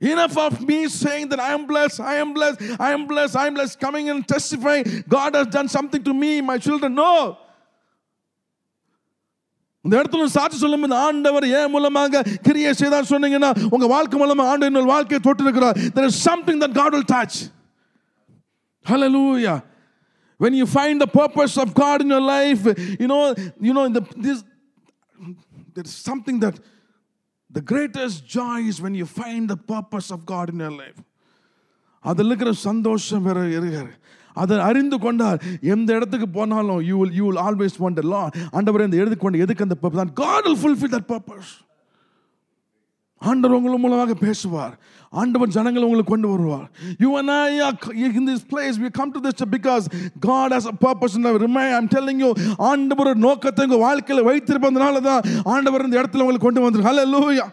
[0.00, 3.46] Enough of me saying that I am blessed, I am blessed, I am blessed, I
[3.46, 6.94] am blessed, coming and testifying, God has done something to me, my children.
[6.94, 7.38] No.
[9.84, 14.68] இந்த இடத்துல சாட்சி சொல்லும் இந்த ஆண்டவர் ஏன் மூலமாக கிரியை செய்தார் சொன்னீங்கன்னா உங்க வாழ்க்கை மூலமா ஆண்டு
[14.70, 17.36] இன்னொரு வாழ்க்கையை தொட்டு இருக்கிறார் there is something that God will touch
[18.90, 19.56] hallelujah
[20.40, 22.62] when you find the purpose of God in your life
[23.02, 23.22] you know
[23.68, 24.38] you know the, this
[25.74, 26.56] there is something that
[27.51, 30.97] the greatest joy is when you find the purpose of God in your
[32.05, 33.93] அதில் இருக்கிற சந்தோஷம் வேற இருக்காரு
[34.41, 35.39] அதை அறிந்து கொண்டால்
[35.73, 38.23] எந்த இடத்துக்கு போனாலும் you will you will always want லா
[38.57, 41.51] ஆண்டவர் இந்த எடுத்து கொண்டு எதுக்கு அந்த பர்பஸ் தான் God will fulfil that purpose
[43.21, 44.73] ஆண்டவர் உங்கள் மூலமாக பேசுவார்.
[45.13, 46.65] ஆண்டவன் ஜனங்களை உங்களுக்கு கொண்டு வருவார்.
[46.99, 47.43] You and I
[48.11, 49.85] in this place we come to this because
[50.19, 51.15] God has a purpose
[51.45, 52.31] remind I'm telling you
[52.71, 57.47] ஆண்டவர் நோக்கத்தை உங்கள் வாழ்க்கையில் வைத்திருப்பதனால தான் ஆண்டவர் இந்த இடத்துல உங்களுக்கு கொண்டு வந்திருக்கு ஹலோ லூயா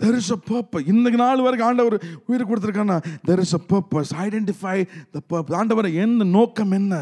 [0.00, 1.94] தெர் இஸ் அ பர்பஸ் இன்னைக்கு நாள் வரைக்கும் ஆண்டவர்
[2.28, 4.76] உயிர் கொடுத்துருக்கானா there is a purpose identify
[5.14, 6.94] the purpose ஆண்டவர் என்ன நோக்கம் என்ன?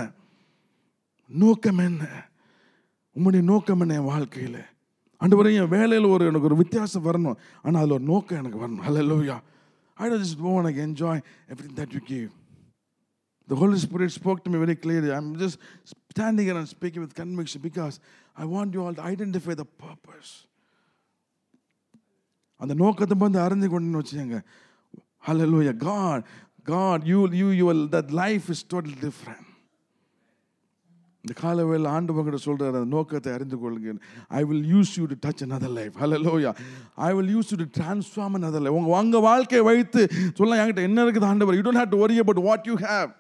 [1.31, 2.03] நோக்கம் என்ன?
[3.17, 4.61] உம்முடைய நோக்கம் என்ன என் வாழ்க்கையில்?
[5.24, 9.38] ஆண்டவரே என் வேலையில் ஒரு எனக்கு ஒரு வித்தியாசம் வரணும் ஆனால் அதில் ஒரு நோக்கம் எனக்கு வரணும் ஹalleluya
[9.98, 11.16] I just want to enjoy
[11.52, 12.30] everything that you give.
[13.48, 15.12] The Holy Spirit spoke to me very clearly.
[15.12, 15.58] I'm just
[16.14, 17.96] standing here and speaking with conviction because
[18.38, 20.30] I want you all to identify the purpose.
[22.60, 24.40] அந்த நோக்கத்தை வந்து அறிந்து கொண்டு வச்சுங்க
[25.28, 25.74] Hallelujah.
[25.74, 26.20] God,
[26.64, 29.46] God, you, you, you will, that life is totally different.
[31.25, 33.93] இந்த காலவேல ஆண்டவங்கிட்ட சொல்றாரு அந்த நோக்கத்தை அறிந்து கொள்ளுங்க
[34.39, 36.53] I will use you to touch another life hallelujah
[37.09, 40.03] I will use you to transform other life உங்கள் உங்கள் வாழ்க்கையை வைத்து
[40.41, 43.11] சொல்ல என்கிட்ட என்ன இருக்குது ஆண்டவர் you don't have to worry about what you have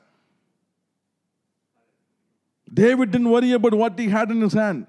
[2.68, 4.86] David didn't worry about what he had in his hand.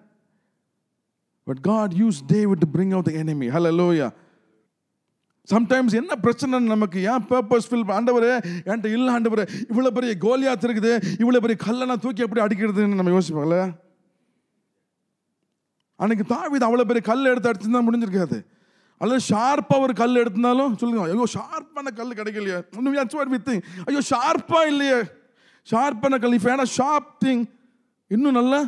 [1.47, 3.47] But God used David to bring out the enemy.
[3.47, 4.07] Hallelujah.
[5.51, 8.27] Sometimes என்ன பிரச்சனை நமக்கு ஏன் பர்பஸ் ஃபில் ஆண்டவர்
[8.69, 13.13] என்கிட்ட இல்லை ஆண்டவர் இவ்வளோ பெரிய கோலியாத் இருக்குது இவ்வளோ பெரிய கல்லை நான் தூக்கி எப்படி அடிக்கிறதுன்னு நம்ம
[13.15, 13.57] யோசிப்போம்ல?
[15.99, 18.39] அன்னைக்கு தாவிது அவ்வளோ பெரிய கல் எடுத்து அடிச்சுருந்தா முடிஞ்சிருக்காது.
[19.01, 22.59] அல்லது ஷார்ப்பாக ஒரு கல் எடுத்திருந்தாலும் சொல்லுங்க ஐயோ ஷார்ப்பான கல் கிடைக்கலையே.
[22.77, 23.29] ஒன்றும் that's what
[23.89, 24.99] ஐயோ ஷார்ப்பாக இல்லையே.
[25.67, 27.45] ஷார்ப்பான கல் இப்போ ஏன்னா ஷார்ப் திங்
[28.11, 28.59] இன்னும் நல்லா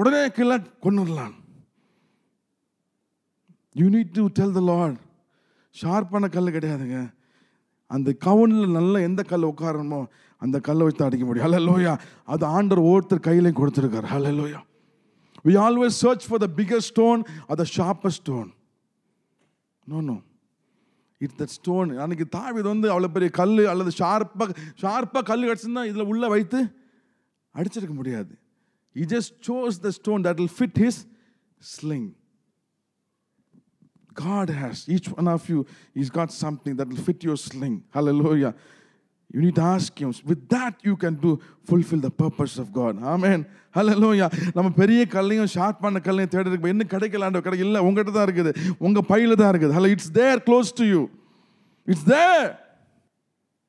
[0.00, 1.34] உடனே கீழே கொண்டுடலாம்
[3.76, 5.00] you need to tell the lord
[5.80, 6.98] ஷார்ப்பான கல் கிடையாதுங்க.
[7.90, 10.00] அந்த கவுனில் நல்ல எந்த கல் உட்காரணுமோ
[10.42, 11.46] அந்த கல்லை வச்சு தான் அடிக்க முடியும்.
[11.46, 11.92] ஹலோ லோயா
[12.34, 14.08] அது ஆண்டர் ஒவ்வொருத்தர் கையிலையும் கொடுத்துருக்காரு.
[14.38, 14.60] Hallelujah
[15.48, 17.20] we always search for the biggest stone
[17.52, 18.48] a the sharpest stone
[19.86, 20.16] no no
[21.20, 26.10] it's that stone அன்னைக்கு தாவிது வந்து அவ்வளோ பெரிய கல் அல்லது ஷார்ப்பாக ஷார்ப்பாக கல் கிடச்சிருந்தா இதில்
[26.12, 26.60] உள்ளே வைத்து
[27.54, 28.32] அடிச்சிருக்க முடியாது.
[28.96, 31.00] He just chose the stone that will fit his
[31.74, 32.08] sling
[34.15, 38.53] god has each one of you he's got something that will fit your sling hallelujah
[39.33, 41.31] you need to ask him with that you can do
[41.63, 43.41] fulfill the purpose of god amen
[43.77, 48.51] hallelujah நம்ம பெரிய கல்லையும் ஷார்ப்பான கல்லையும் தேடுறதுக்கு என்ன கிடைக்கலான்ற கடை இல்லை உங்ககிட்ட தான் இருக்குது
[48.87, 51.01] உங்க பையில தான் இருக்குது hello it's there close to you
[51.87, 52.49] it's தேர்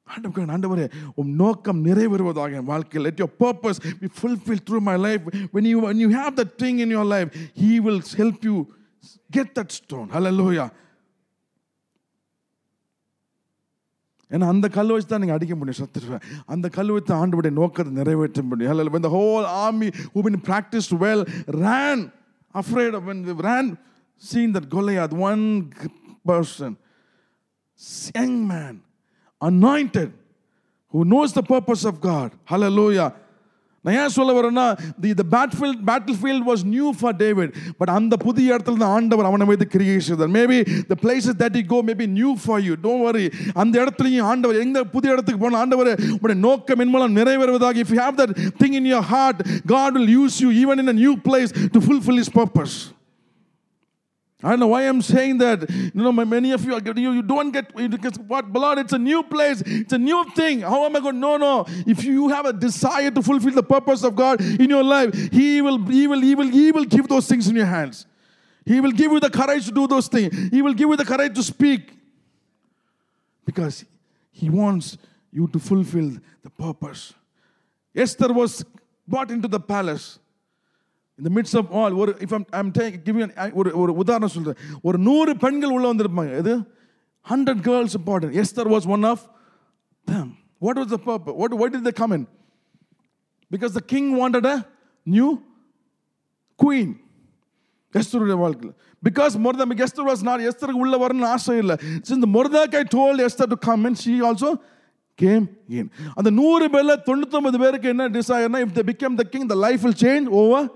[0.09, 0.87] ஆண்டவரே ஆண்டவரே
[1.21, 5.79] உம் நோக்கம் நிறைவேறுவதாக என் வாழ்க்கையில் let your purpose be fulfil through my life when you
[5.87, 7.29] when you have that thing in your life
[7.63, 8.57] he will help you
[9.37, 10.69] get that stone hallelujah
[14.31, 16.23] ஏன்னா அந்த கல் வச்சு தான் நீங்கள் அடிக்க முடியும் சத்துருவேன்
[16.55, 20.93] அந்த கல் வச்சு ஆண்டவுடைய நோக்கத்தை நிறைவேற்ற முடியும் hello when the whole army who been practiced
[21.05, 21.23] well
[21.65, 21.99] ran
[22.63, 23.67] afraid of when they ran
[24.23, 25.45] seeing that Goliath one
[26.31, 26.73] person
[28.17, 28.75] young man
[29.41, 30.11] anointed
[30.95, 32.33] who knows the purpose of God.
[32.45, 33.15] Hallelujah.
[33.87, 34.65] நான் ஏன் சொல்ல வரேன்னா
[35.05, 39.29] the the battlefield battle field was new for David but அந்த புதிய இடத்துல தான் ஆண்டவர்
[39.31, 40.59] அவனை வைத்து கிரியை செய்தார் maybe
[40.91, 43.25] the places that you go maybe new for you don't worry
[43.57, 48.01] அந்த இடத்துலையும் ஆண்டவர் எந்த புதிய இடத்துக்கு போன ஆண்டவர் உடைய நோக்கம் என் மூலம் நிறைவேறுவதாக if you
[48.05, 51.55] have that thing in your heart God will use you even in a new place
[51.75, 52.77] to fulfil is purpose
[54.44, 55.68] I don't know why I'm saying that.
[55.70, 59.00] You know, many of you, are, you, you don't get, because what, blood, it's a
[59.00, 60.62] new place, it's a new thing.
[60.62, 61.20] How am I going?
[61.20, 61.66] No, no.
[61.88, 65.60] If you have a desire to fulfill the purpose of God in your life, He
[65.64, 68.06] will, He will, He will, He will give those things in your hands.
[68.64, 70.52] He will give you the courage to do those things.
[70.52, 71.94] He will give you the courage to speak.
[73.44, 73.86] Because
[74.32, 75.00] He wants
[75.32, 76.12] you to fulfill
[76.44, 77.14] the purpose.
[77.96, 78.64] Esther was
[79.08, 80.20] brought into the palace.
[81.20, 83.18] இந்த midst of all ஒரு if I'm take give
[83.60, 86.34] ஒரு ஒரு உதாரணம் சொல்கிறேன் ஒரு நூறு பெண்கள் உள்ளே வந்திருப்பாங்க.
[86.44, 86.54] இது
[87.32, 89.24] hundred girls important Esther was one of
[90.08, 90.30] them
[90.68, 92.26] what was the purpose what what is the common
[93.52, 94.56] because the king wanted a
[95.08, 95.28] new
[96.60, 96.94] queen
[97.94, 98.74] எஸ்தருடைய வாழ்க்கையில்.
[99.04, 101.76] Because Mordecai Esther was not எஸ்தருக்கு உள்ளே வரணும்னு ஆசை இல்லை.
[102.08, 104.50] சின்ஸ் இந்த guy told Esther to come and she also
[105.20, 105.46] came
[105.78, 109.82] in அந்த நூறு பேரில் தொண்ணூத்தொம்பது பேருக்கு என்ன டிசைர்னா if the become the king the life
[109.86, 110.68] will change over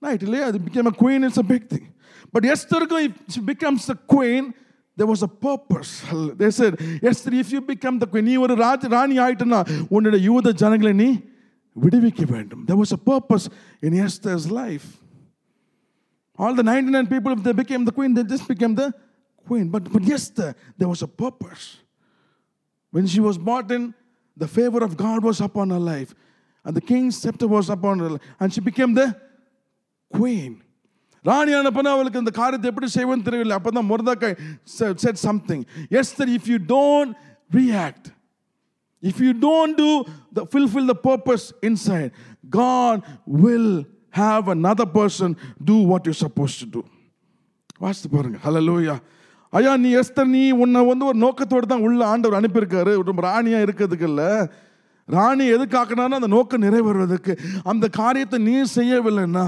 [0.00, 0.22] Right?
[0.22, 1.92] It became a queen, it's a big thing.
[2.32, 4.54] But Esther if she becomes a queen,
[4.96, 6.02] there was a purpose.
[6.36, 10.16] They said, Esther, if you become the queen, you were Raj Rani Aitana, one day
[10.16, 11.22] you the Janagale
[11.82, 13.44] വിടുവിക്ക് വേണ്ടും There was a purpose
[13.86, 14.88] in Esther's life.
[16.42, 18.86] all the 99 people, if they became the queen, they just became the
[19.48, 19.68] queen.
[19.74, 21.64] But, but yes, there was a purpose.
[22.94, 23.82] When she was brought in,
[24.42, 26.14] the favor of God was upon her life,
[26.64, 29.08] and the king's scepter was upon her, and she became the
[30.10, 30.56] queen
[31.24, 34.36] ராணி அனுப்பினா அவளுக்கு இந்த காரியத்தை எப்படி செய்வோன்னு தெரியல அப்போ தான் Mordecai
[35.04, 35.64] said something
[36.20, 37.12] Esther if you don't
[37.50, 38.08] react
[39.02, 39.90] if you don't do
[40.34, 42.10] the fulfil the purpose inside
[42.56, 43.74] God will
[44.14, 46.82] have another person do what you suppose to do
[47.78, 48.96] வாசித்து பாருங்க ஹலோ லோயா
[49.52, 52.92] ஐயா நீ எஸ்தர் நீ உன்னை வந்து ஒரு நோக்கத்தோடு தான் உள்ள ஆண்டவர் அனுப்பியிருக்காரு.
[52.98, 54.28] ஒரு ராணியாக இருக்கிறதுக்கு இல்லை.
[55.16, 57.32] ராணி எதுக்காக்கினாலும் அந்த நோக்கம் நிறைவேறுவதற்கு
[57.72, 59.46] அந்த காரியத்தை நீ செய்யவில்லைன்னா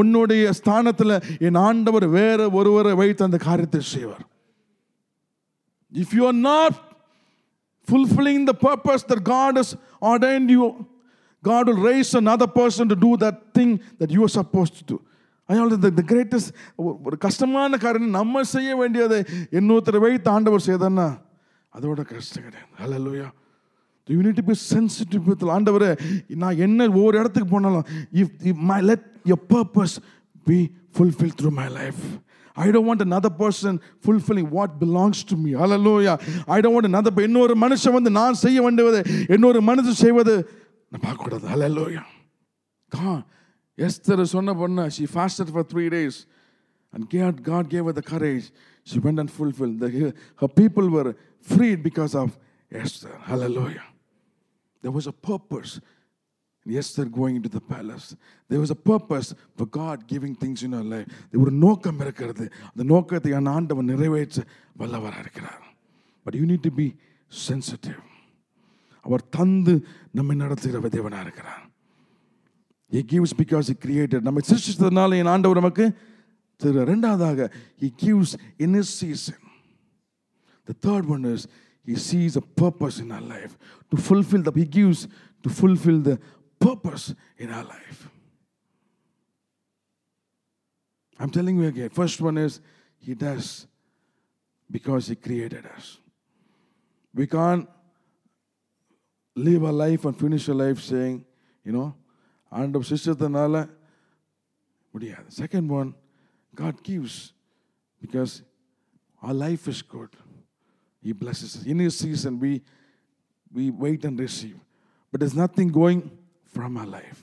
[0.00, 1.14] உன்னுடைய ஸ்தானத்தில்
[1.48, 4.24] என் ஆண்டவர் வேற ஒருவரை வைத்து அந்த காரியத்தை செய்வார்.
[5.92, 6.76] If you are not
[7.88, 9.72] fulfilling the purpose that God is
[10.12, 10.68] ordain you
[11.44, 14.98] God will raise an other person to do that thing that you are suppose to
[15.48, 16.52] அதனால த கிரேட்டஸ்ட்
[17.08, 19.18] ஒரு கஷ்டமான காரியம் நம்ம செய்ய வேண்டியதை
[19.58, 21.08] இன்னொருத்தர் வைத்து ஆண்டவர் செய்தன்னா
[21.72, 22.70] அதோட கஷ்டம் கிடையாது.
[22.84, 22.98] அல்ல
[24.07, 25.91] you need to be sensitive with ஆண்டவரே
[26.43, 27.85] நான் என்ன ஒவ்வொரு இடத்துக்கு போனாலும்
[28.21, 29.93] if if my let your purpose
[30.49, 30.59] be
[30.97, 32.01] fulfilled through my life
[32.55, 35.51] I don't want another person fulfilling what belongs to me.
[35.51, 36.15] Hallelujah.
[36.55, 38.99] I don't want another இன்னொரு மனுஷன் வந்து நான் செய்ய வேண்டுவது
[39.35, 40.33] இன்னொரு மனுஷன் செய்வது
[40.91, 42.05] நான் பார்க்கக்கூடாது Hallelujah.
[42.89, 43.21] God,
[43.77, 46.25] Esther சொன்ன பொண்ணு she fasted for three days
[46.93, 48.51] and God, God gave her the courage.
[48.83, 49.79] She went and fulfilled.
[49.79, 52.37] The, her people were freed because of
[52.71, 53.15] Esther.
[54.84, 55.72] there was a purpose
[56.66, 58.16] Esther, going into the palace.
[58.48, 61.06] There was a purpose for God giving things in our life.
[61.30, 61.72] There were no
[62.04, 64.44] இருக்கிறது அந்த நோக்கத்தை என் ஆண்டவன் நிறைவேற்ற
[64.80, 65.62] வல்லவராக இருக்கிறார்
[66.26, 66.88] but you need to be
[67.48, 68.00] sensitive
[72.94, 74.20] He gives because He created.
[74.26, 75.86] நம்மை சிருஷ்டித்ததுனால என் ஆண்டவர் நமக்கு
[76.60, 77.48] திரு ரெண்டாவதாக
[77.82, 78.30] He gives
[78.64, 79.40] in His season.
[80.68, 81.42] The third one is
[81.85, 83.57] He sees a purpose in our life
[83.91, 85.07] to fulfill the He gives
[85.43, 86.19] to fulfill the
[86.59, 88.09] purpose in our life.
[91.19, 91.89] I'm telling you again.
[91.89, 92.59] First one is
[92.97, 93.67] He does
[94.69, 95.97] because He created us.
[97.13, 97.67] We can't
[99.35, 101.25] live our life and finish our life saying,
[101.65, 101.89] you know,
[102.59, 103.55] ஆண்டவர் சிஸ்டத்தினால
[104.93, 105.89] முடியாது second one
[106.61, 107.19] God gives
[108.03, 108.33] because
[109.27, 110.11] our life is good.
[111.03, 111.63] He blesses us.
[111.65, 112.51] In His season, we,
[113.53, 114.57] we wait and receive.
[115.11, 116.01] But there's nothing going
[116.55, 117.19] from our life.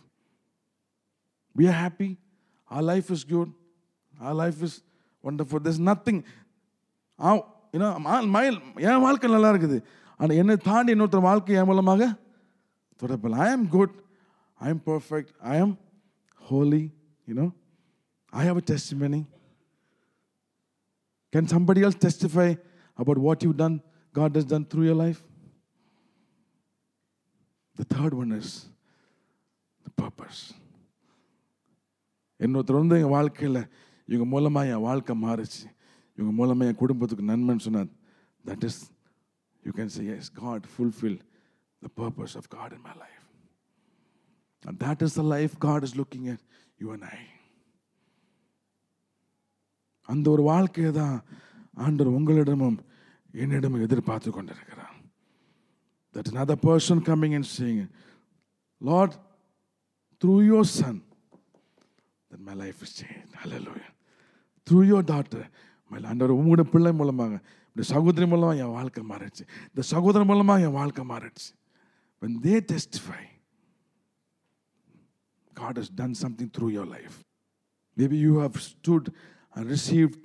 [1.57, 2.11] We are happy.
[2.70, 3.53] Our life is good.
[4.20, 4.74] Our life is
[5.24, 5.61] wonderful.
[5.61, 6.24] There's nothing.
[7.18, 7.42] Ah-
[7.72, 9.78] you know, my- my- என் வாழ்க்கை நல்லா இருக்குது
[10.20, 12.03] ஆனால் என்னை தாண்டி இன்னொருத்தர் வாழ்க்கை என் மூலமாக
[13.01, 13.94] தொடரப்படல ஐ am good
[14.66, 15.74] ஐ ஆம் perfect I am
[16.49, 16.82] holy
[17.28, 17.47] you know
[18.32, 19.22] I have a testimony
[21.32, 22.49] Can somebody else testify
[23.01, 23.76] about what you've done,
[24.14, 25.20] God has done through your life?
[27.78, 28.49] The third one is
[29.86, 30.40] the purpose.
[32.40, 33.59] இன்னொருத்தர் வந்து எங்கள் வாழ்க்கையில்
[34.09, 35.62] இவங்க மூலமாக என் வாழ்க்கை மாறுச்சு
[36.18, 37.88] இவங்க மூலமாக என் குடும்பத்துக்கு நன்மைன்னு சொன்னார்
[38.44, 38.80] that is
[39.62, 41.16] you can say yes God fulfil
[41.82, 43.24] the purpose of God in my life
[44.62, 46.44] and that is the life God is looking at
[46.80, 47.18] you and I
[50.09, 51.16] அந்த ஒரு வாழ்க்கையை தான்
[51.76, 52.78] ஆண்டவர் உங்களிடமும்
[53.42, 54.94] என்னிடமும் எதிர்பார்த்து கொண்டிருக்கிறார்
[56.14, 57.80] that another person coming and saying
[58.80, 59.11] lord
[60.22, 60.94] through your son
[62.30, 63.90] that my life is changed hallelujah
[64.66, 65.42] through your daughter
[65.90, 67.34] my ஆண்டவர் உங்களோட பிள்ளை மூலமாக
[67.72, 71.51] இந்த சகோதரி மூலமாக என் வாழ்க்கை மாறிடுச்சு இந்த சகோதரன் மூலமாக என் வாழ்க்கை மாறிடுச்சு
[72.22, 73.22] when they testify
[75.55, 77.16] God has done something through your life
[77.97, 79.12] Maybe you have stood
[79.55, 80.18] and received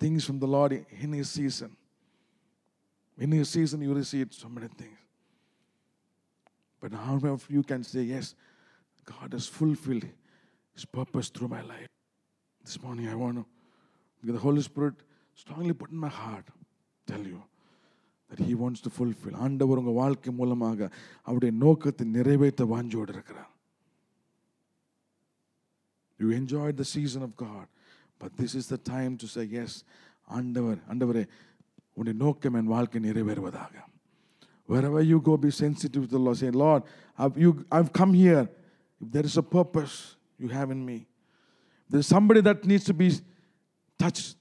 [0.00, 1.76] things from the Lord in His season.
[3.18, 4.96] In His season, you received so many things.
[6.80, 8.34] But how many of you can say, Yes,
[9.04, 10.06] God has fulfilled
[10.74, 11.88] His purpose through my life?
[12.64, 13.44] This morning, I want to,
[14.20, 14.94] because the Holy Spirit
[15.34, 16.46] strongly put in my heart,
[17.06, 17.42] tell you
[18.30, 19.34] that He wants to fulfill.
[19.46, 20.90] ஆண்டவர் உங்கள் வாழ்க்கை மூலமாக
[21.28, 23.50] அவருடைய நோக்கத்தை நிறைவேற்ற வாஞ்சோடு இருக்கிறார்
[26.20, 27.66] You enjoyed the season of God.
[28.18, 29.84] But this is the time to say, yes,
[30.38, 31.22] ஆண்டவர் ஆண்டவரே
[31.94, 33.88] உன்னுடைய நோக்கம் என் வாழ்க்கை நிறைவேறுவதாக
[34.70, 36.36] Wherever you go, be sensitive to the Lord.
[36.36, 36.84] Say, Lord,
[37.18, 38.48] I've, you, I've come here.
[39.00, 41.08] If there is a purpose you have in me,
[41.88, 43.08] there's somebody that needs to be
[43.98, 44.36] touched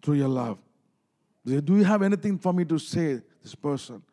[0.00, 0.58] through your love.
[1.44, 4.04] Do you have anything for me to say, this person?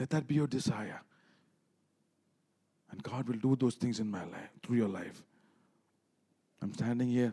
[0.00, 1.00] Let that be your desire.
[2.90, 5.22] And God will do those things in my life, through your life.
[6.60, 7.32] I'm standing here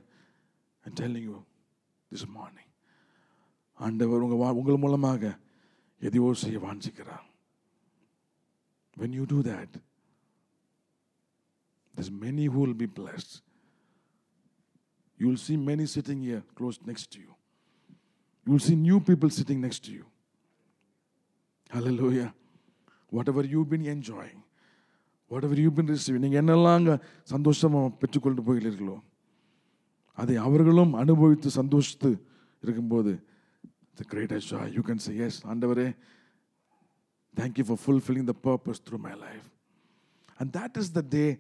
[0.86, 1.44] and telling you
[2.12, 2.65] this morning.
[3.81, 5.33] ஆண்டவர் உங்க வா- உங்கள் மூலமாக
[6.03, 7.25] எதையோ செய்ய வாஞ்சிக்கிறார்
[8.97, 9.73] when you do that
[11.95, 13.33] there's many who will be blessed
[15.21, 17.33] you will see many sitting here close next to you
[18.47, 20.05] you will see new people sitting next to you
[21.71, 22.29] hallelujah
[23.13, 24.41] whatever you've been enjoying
[25.31, 26.97] whatever you've been receiving நீங்கள் என்னெல்லாம் அங்கே
[27.33, 28.97] சந்தோஷமாக பெற்றுக்கொண்டு போகிறீர்களோ
[30.19, 32.11] அதை அவர்களும் அனுபவித்து சந்தோஷித்து
[32.63, 33.13] இருக்கும்போது
[34.00, 35.90] the greatest joy you can say yes ஆண்டவரே
[37.40, 39.48] thank you for fulfilling the purpose through my life
[40.40, 41.32] and that is the day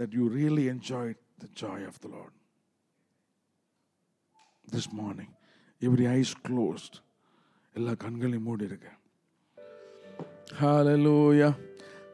[0.00, 2.32] that you really enjoyed the joy of the Lord
[4.76, 5.30] this morning
[5.88, 6.96] every eyes closed
[7.78, 8.88] எல்லா கண்களையும் மூடி இருக்க
[10.60, 11.56] Hallelujah.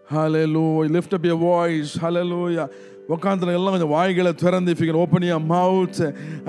[0.07, 0.91] Hallelujah.
[0.91, 1.91] Lift up your voice.
[2.05, 2.71] Hallelujah.
[3.15, 5.97] உட்காந்துல எல்லாம் கொஞ்சம் வாய்களை திறந்து if you can open your mouth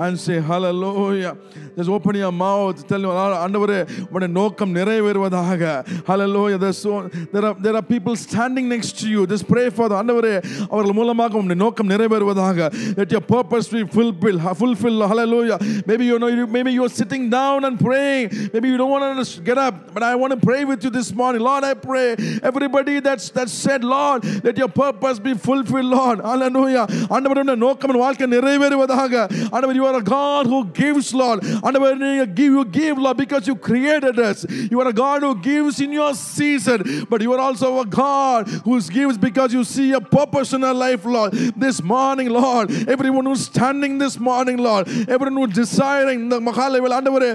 [0.04, 1.32] and say hallelujah
[1.78, 3.12] just open your mouth tell you
[3.44, 3.78] ஆண்டவரே
[4.14, 5.62] உடைய நோக்கம் நிறைவேறுவதாக
[6.10, 6.92] hallelujah there's so
[7.32, 10.34] there are there are people standing next to you just pray for the ஆண்டவரே
[10.70, 12.70] அவர்கள் மூலமாக உடைய நோக்கம் நிறைவேறுவதாக
[13.00, 15.58] let your purpose be fulfilled fulfilled hallelujah
[15.90, 18.24] maybe you know you, maybe you're sitting down and praying
[18.54, 21.10] maybe you don't want to get up but I want to pray with you this
[21.22, 22.08] morning Lord I pray
[22.52, 27.90] everybody that's that said Lord let your purpose be fulfilled Lord hallelujah ஆண்டவரே உடைய நோக்கம்
[27.92, 29.14] என் வாழ்க்கை நிறைவேறுவதாக
[29.54, 33.44] ஆண்டவர் you are a God who gives Lord ஆண்டவர் நீங்க give you give Lord because
[33.50, 34.38] you created us
[34.72, 36.80] you are a God who gives in your season
[37.10, 40.78] but you are also a God who gives because you see a purpose in our
[40.86, 41.32] life Lord
[41.66, 42.66] this morning Lord
[42.96, 44.84] everyone who's standing this morning Lord
[45.16, 47.30] everyone who's desiring இந்த மகாலைவில் ஆண்டவரே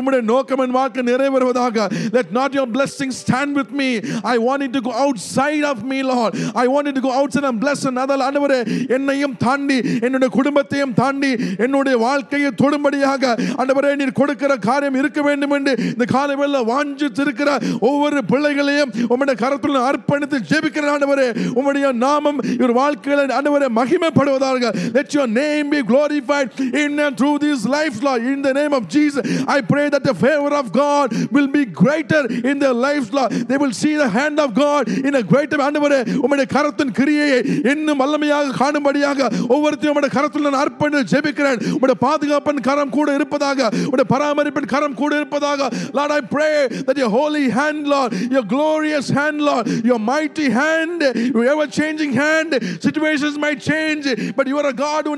[0.00, 1.76] உம்முடைய நோக்கம் என் வாழ்க்கை நிறைவேறுவதாக
[2.18, 3.90] let not your blessings stand with me
[4.34, 6.32] I want it to go outside of me Lord
[6.64, 8.51] I want it to go outside and bless another ஆண்டவரே
[8.97, 11.31] என்னையும் தாண்டி என்னுடைய குடும்பத்தையும் தாண்டி
[11.65, 13.23] என்னுடைய வாழ்க்கையை தொடும்படியாக
[13.61, 16.35] ஆண்டவரே நீர் கொடுக்கிற காரியம் இருக்க வேண்டும் என்று இந்த காலை
[16.71, 17.49] வாஞ்சித்திருக்கிற
[17.89, 21.27] ஒவ்வொரு பிள்ளைகளையும் உம்முடைய கரத்தில் அர்ப்பணித்து ஜெபிக்கிற ஆண்டவரே.
[21.59, 24.61] உம்முடைய நாமம் இவர் வாழ்க்கையில் ஆண்டவரே மகிமைப்படுவதாக.
[24.97, 26.49] Let your name be glorified
[26.83, 28.21] in and through this life Lord.
[28.33, 29.23] In the name of Jesus
[29.55, 33.31] I pray that the favor of God will be greater in their lives Lord.
[33.49, 37.39] They will see the hand of God in a greater ஆண்டவரே உம்முடைய கரத்தின் கிரியையை
[37.71, 43.69] இன்னும் வல்லமையாக கண்கூடாக காணும்படியாக ஒவ்வொருத்தையும் உடைய கரத்தில் நான் அர்ப்பணி ஜெபிக்கிறேன் உடைய பாதுகாப்பின் கரம் கூட இருப்பதாக
[43.91, 46.49] உடைய பராமரிப்பின் கரம் கூட இருப்பதாக Lord I pray
[46.87, 51.03] that your holy hand Lord your glorious hand Lord your mighty hand
[51.35, 55.15] you ever changing hand situations might change but you got a god who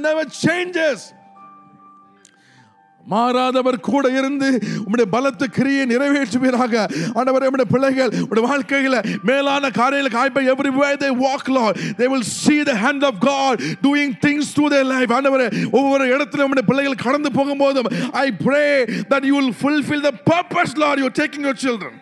[3.06, 4.48] மாறாதவர் கூட இருந்து
[4.86, 6.74] உங்களுடைய பலத்து கிரியை நிறைவேற்றுவீராக.
[7.18, 12.28] ஆண்டவர் உங்களுடைய பிள்ளைகள் உங்களுடைய வாழ்க்கையில் மேலான காரியங்களுக்கு ஆய்ப்பை every way they walk Lord they will
[12.36, 17.04] see the hand of God doing things to their life ஆண்டவர் ஒவ்வொரு இடத்துல உங்களுடைய பிள்ளைகள்
[17.06, 17.90] கடந்து போகும்போதும்
[18.24, 18.66] I pray
[19.14, 22.00] that you will fulfil the purpose Lord you taking your children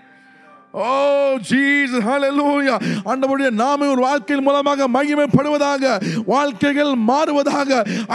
[0.74, 2.78] Oh Jesus hallelujah
[3.10, 5.84] ஆண்டவருடைய நாமம் ஒரு வாழ்க்கையின் மூலமாக மகிமைப்படுவதாக
[6.32, 7.70] வாழ்க்கைகள் மாறுவதாக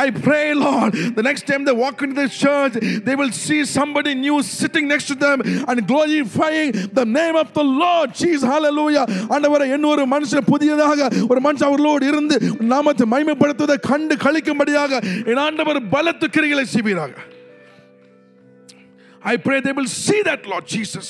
[0.04, 2.74] I pray Lord the next time they walk into the church
[3.06, 5.38] they will see somebody new sitting next to them
[5.68, 9.04] and glorifying the name of the Lord Jesus hallelujah
[9.36, 11.00] ஆண்டவரே இன்னொரு மனுஷன் புதியதாக
[11.30, 12.38] ஒரு மனுஷன் அவர்களோடு இருந்து
[12.74, 14.92] நாமத்தை மகிமைப்படுத்துவதை கண்டு கழிக்கும்படியாக
[15.30, 17.14] என் ஆண்டவர் பலத்து கிரிகளை செய்வீராக
[19.22, 21.06] I pray they will see that Lord Jesus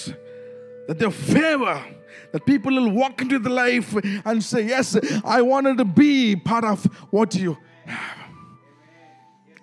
[0.88, 1.78] that their favor,
[2.34, 3.90] that people will walk into the life
[4.26, 4.88] and say, Yes,
[5.38, 6.80] I wanted to be part of
[7.18, 7.52] what you
[7.86, 8.20] have.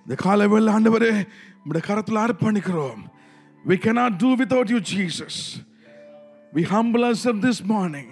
[0.04, 1.12] இந்த காலவேளை ஆண்டவரே
[1.68, 3.00] உடைய கரத்தில் அர்ப்பணிக்கிறோம்
[3.70, 5.34] we cannot do without you jesus
[6.56, 8.08] we humble ourselves this morning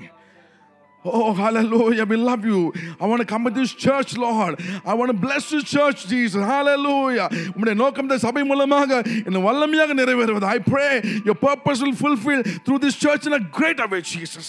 [1.05, 2.05] Oh, hallelujah.
[2.05, 2.72] We love you.
[3.01, 4.61] I want to come to this church, Lord.
[4.84, 6.43] I want to bless this church, Jesus.
[6.55, 7.28] Hallelujah.
[7.55, 8.91] உம்முடைய நோக்கம் இந்த சபை மூலமாக
[9.28, 10.91] இந்த வல்லமையாக நிறைவேறுவது I pray
[11.28, 14.49] your purpose will fulfill through this church in a greater way, Jesus.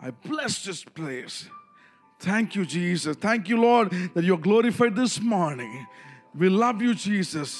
[0.00, 1.36] I bless this place.
[2.28, 3.14] Thank you, Jesus.
[3.28, 5.72] Thank you, Lord, that you're glorified this morning.
[6.42, 7.50] We love you, Jesus.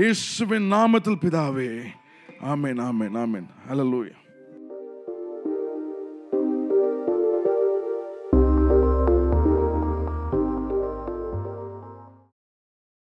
[0.00, 1.70] இயேசுவின் நாமத்தில் பிதாவே
[2.52, 4.14] ஆமென் ஆமென் ஆமென் ஹalleluya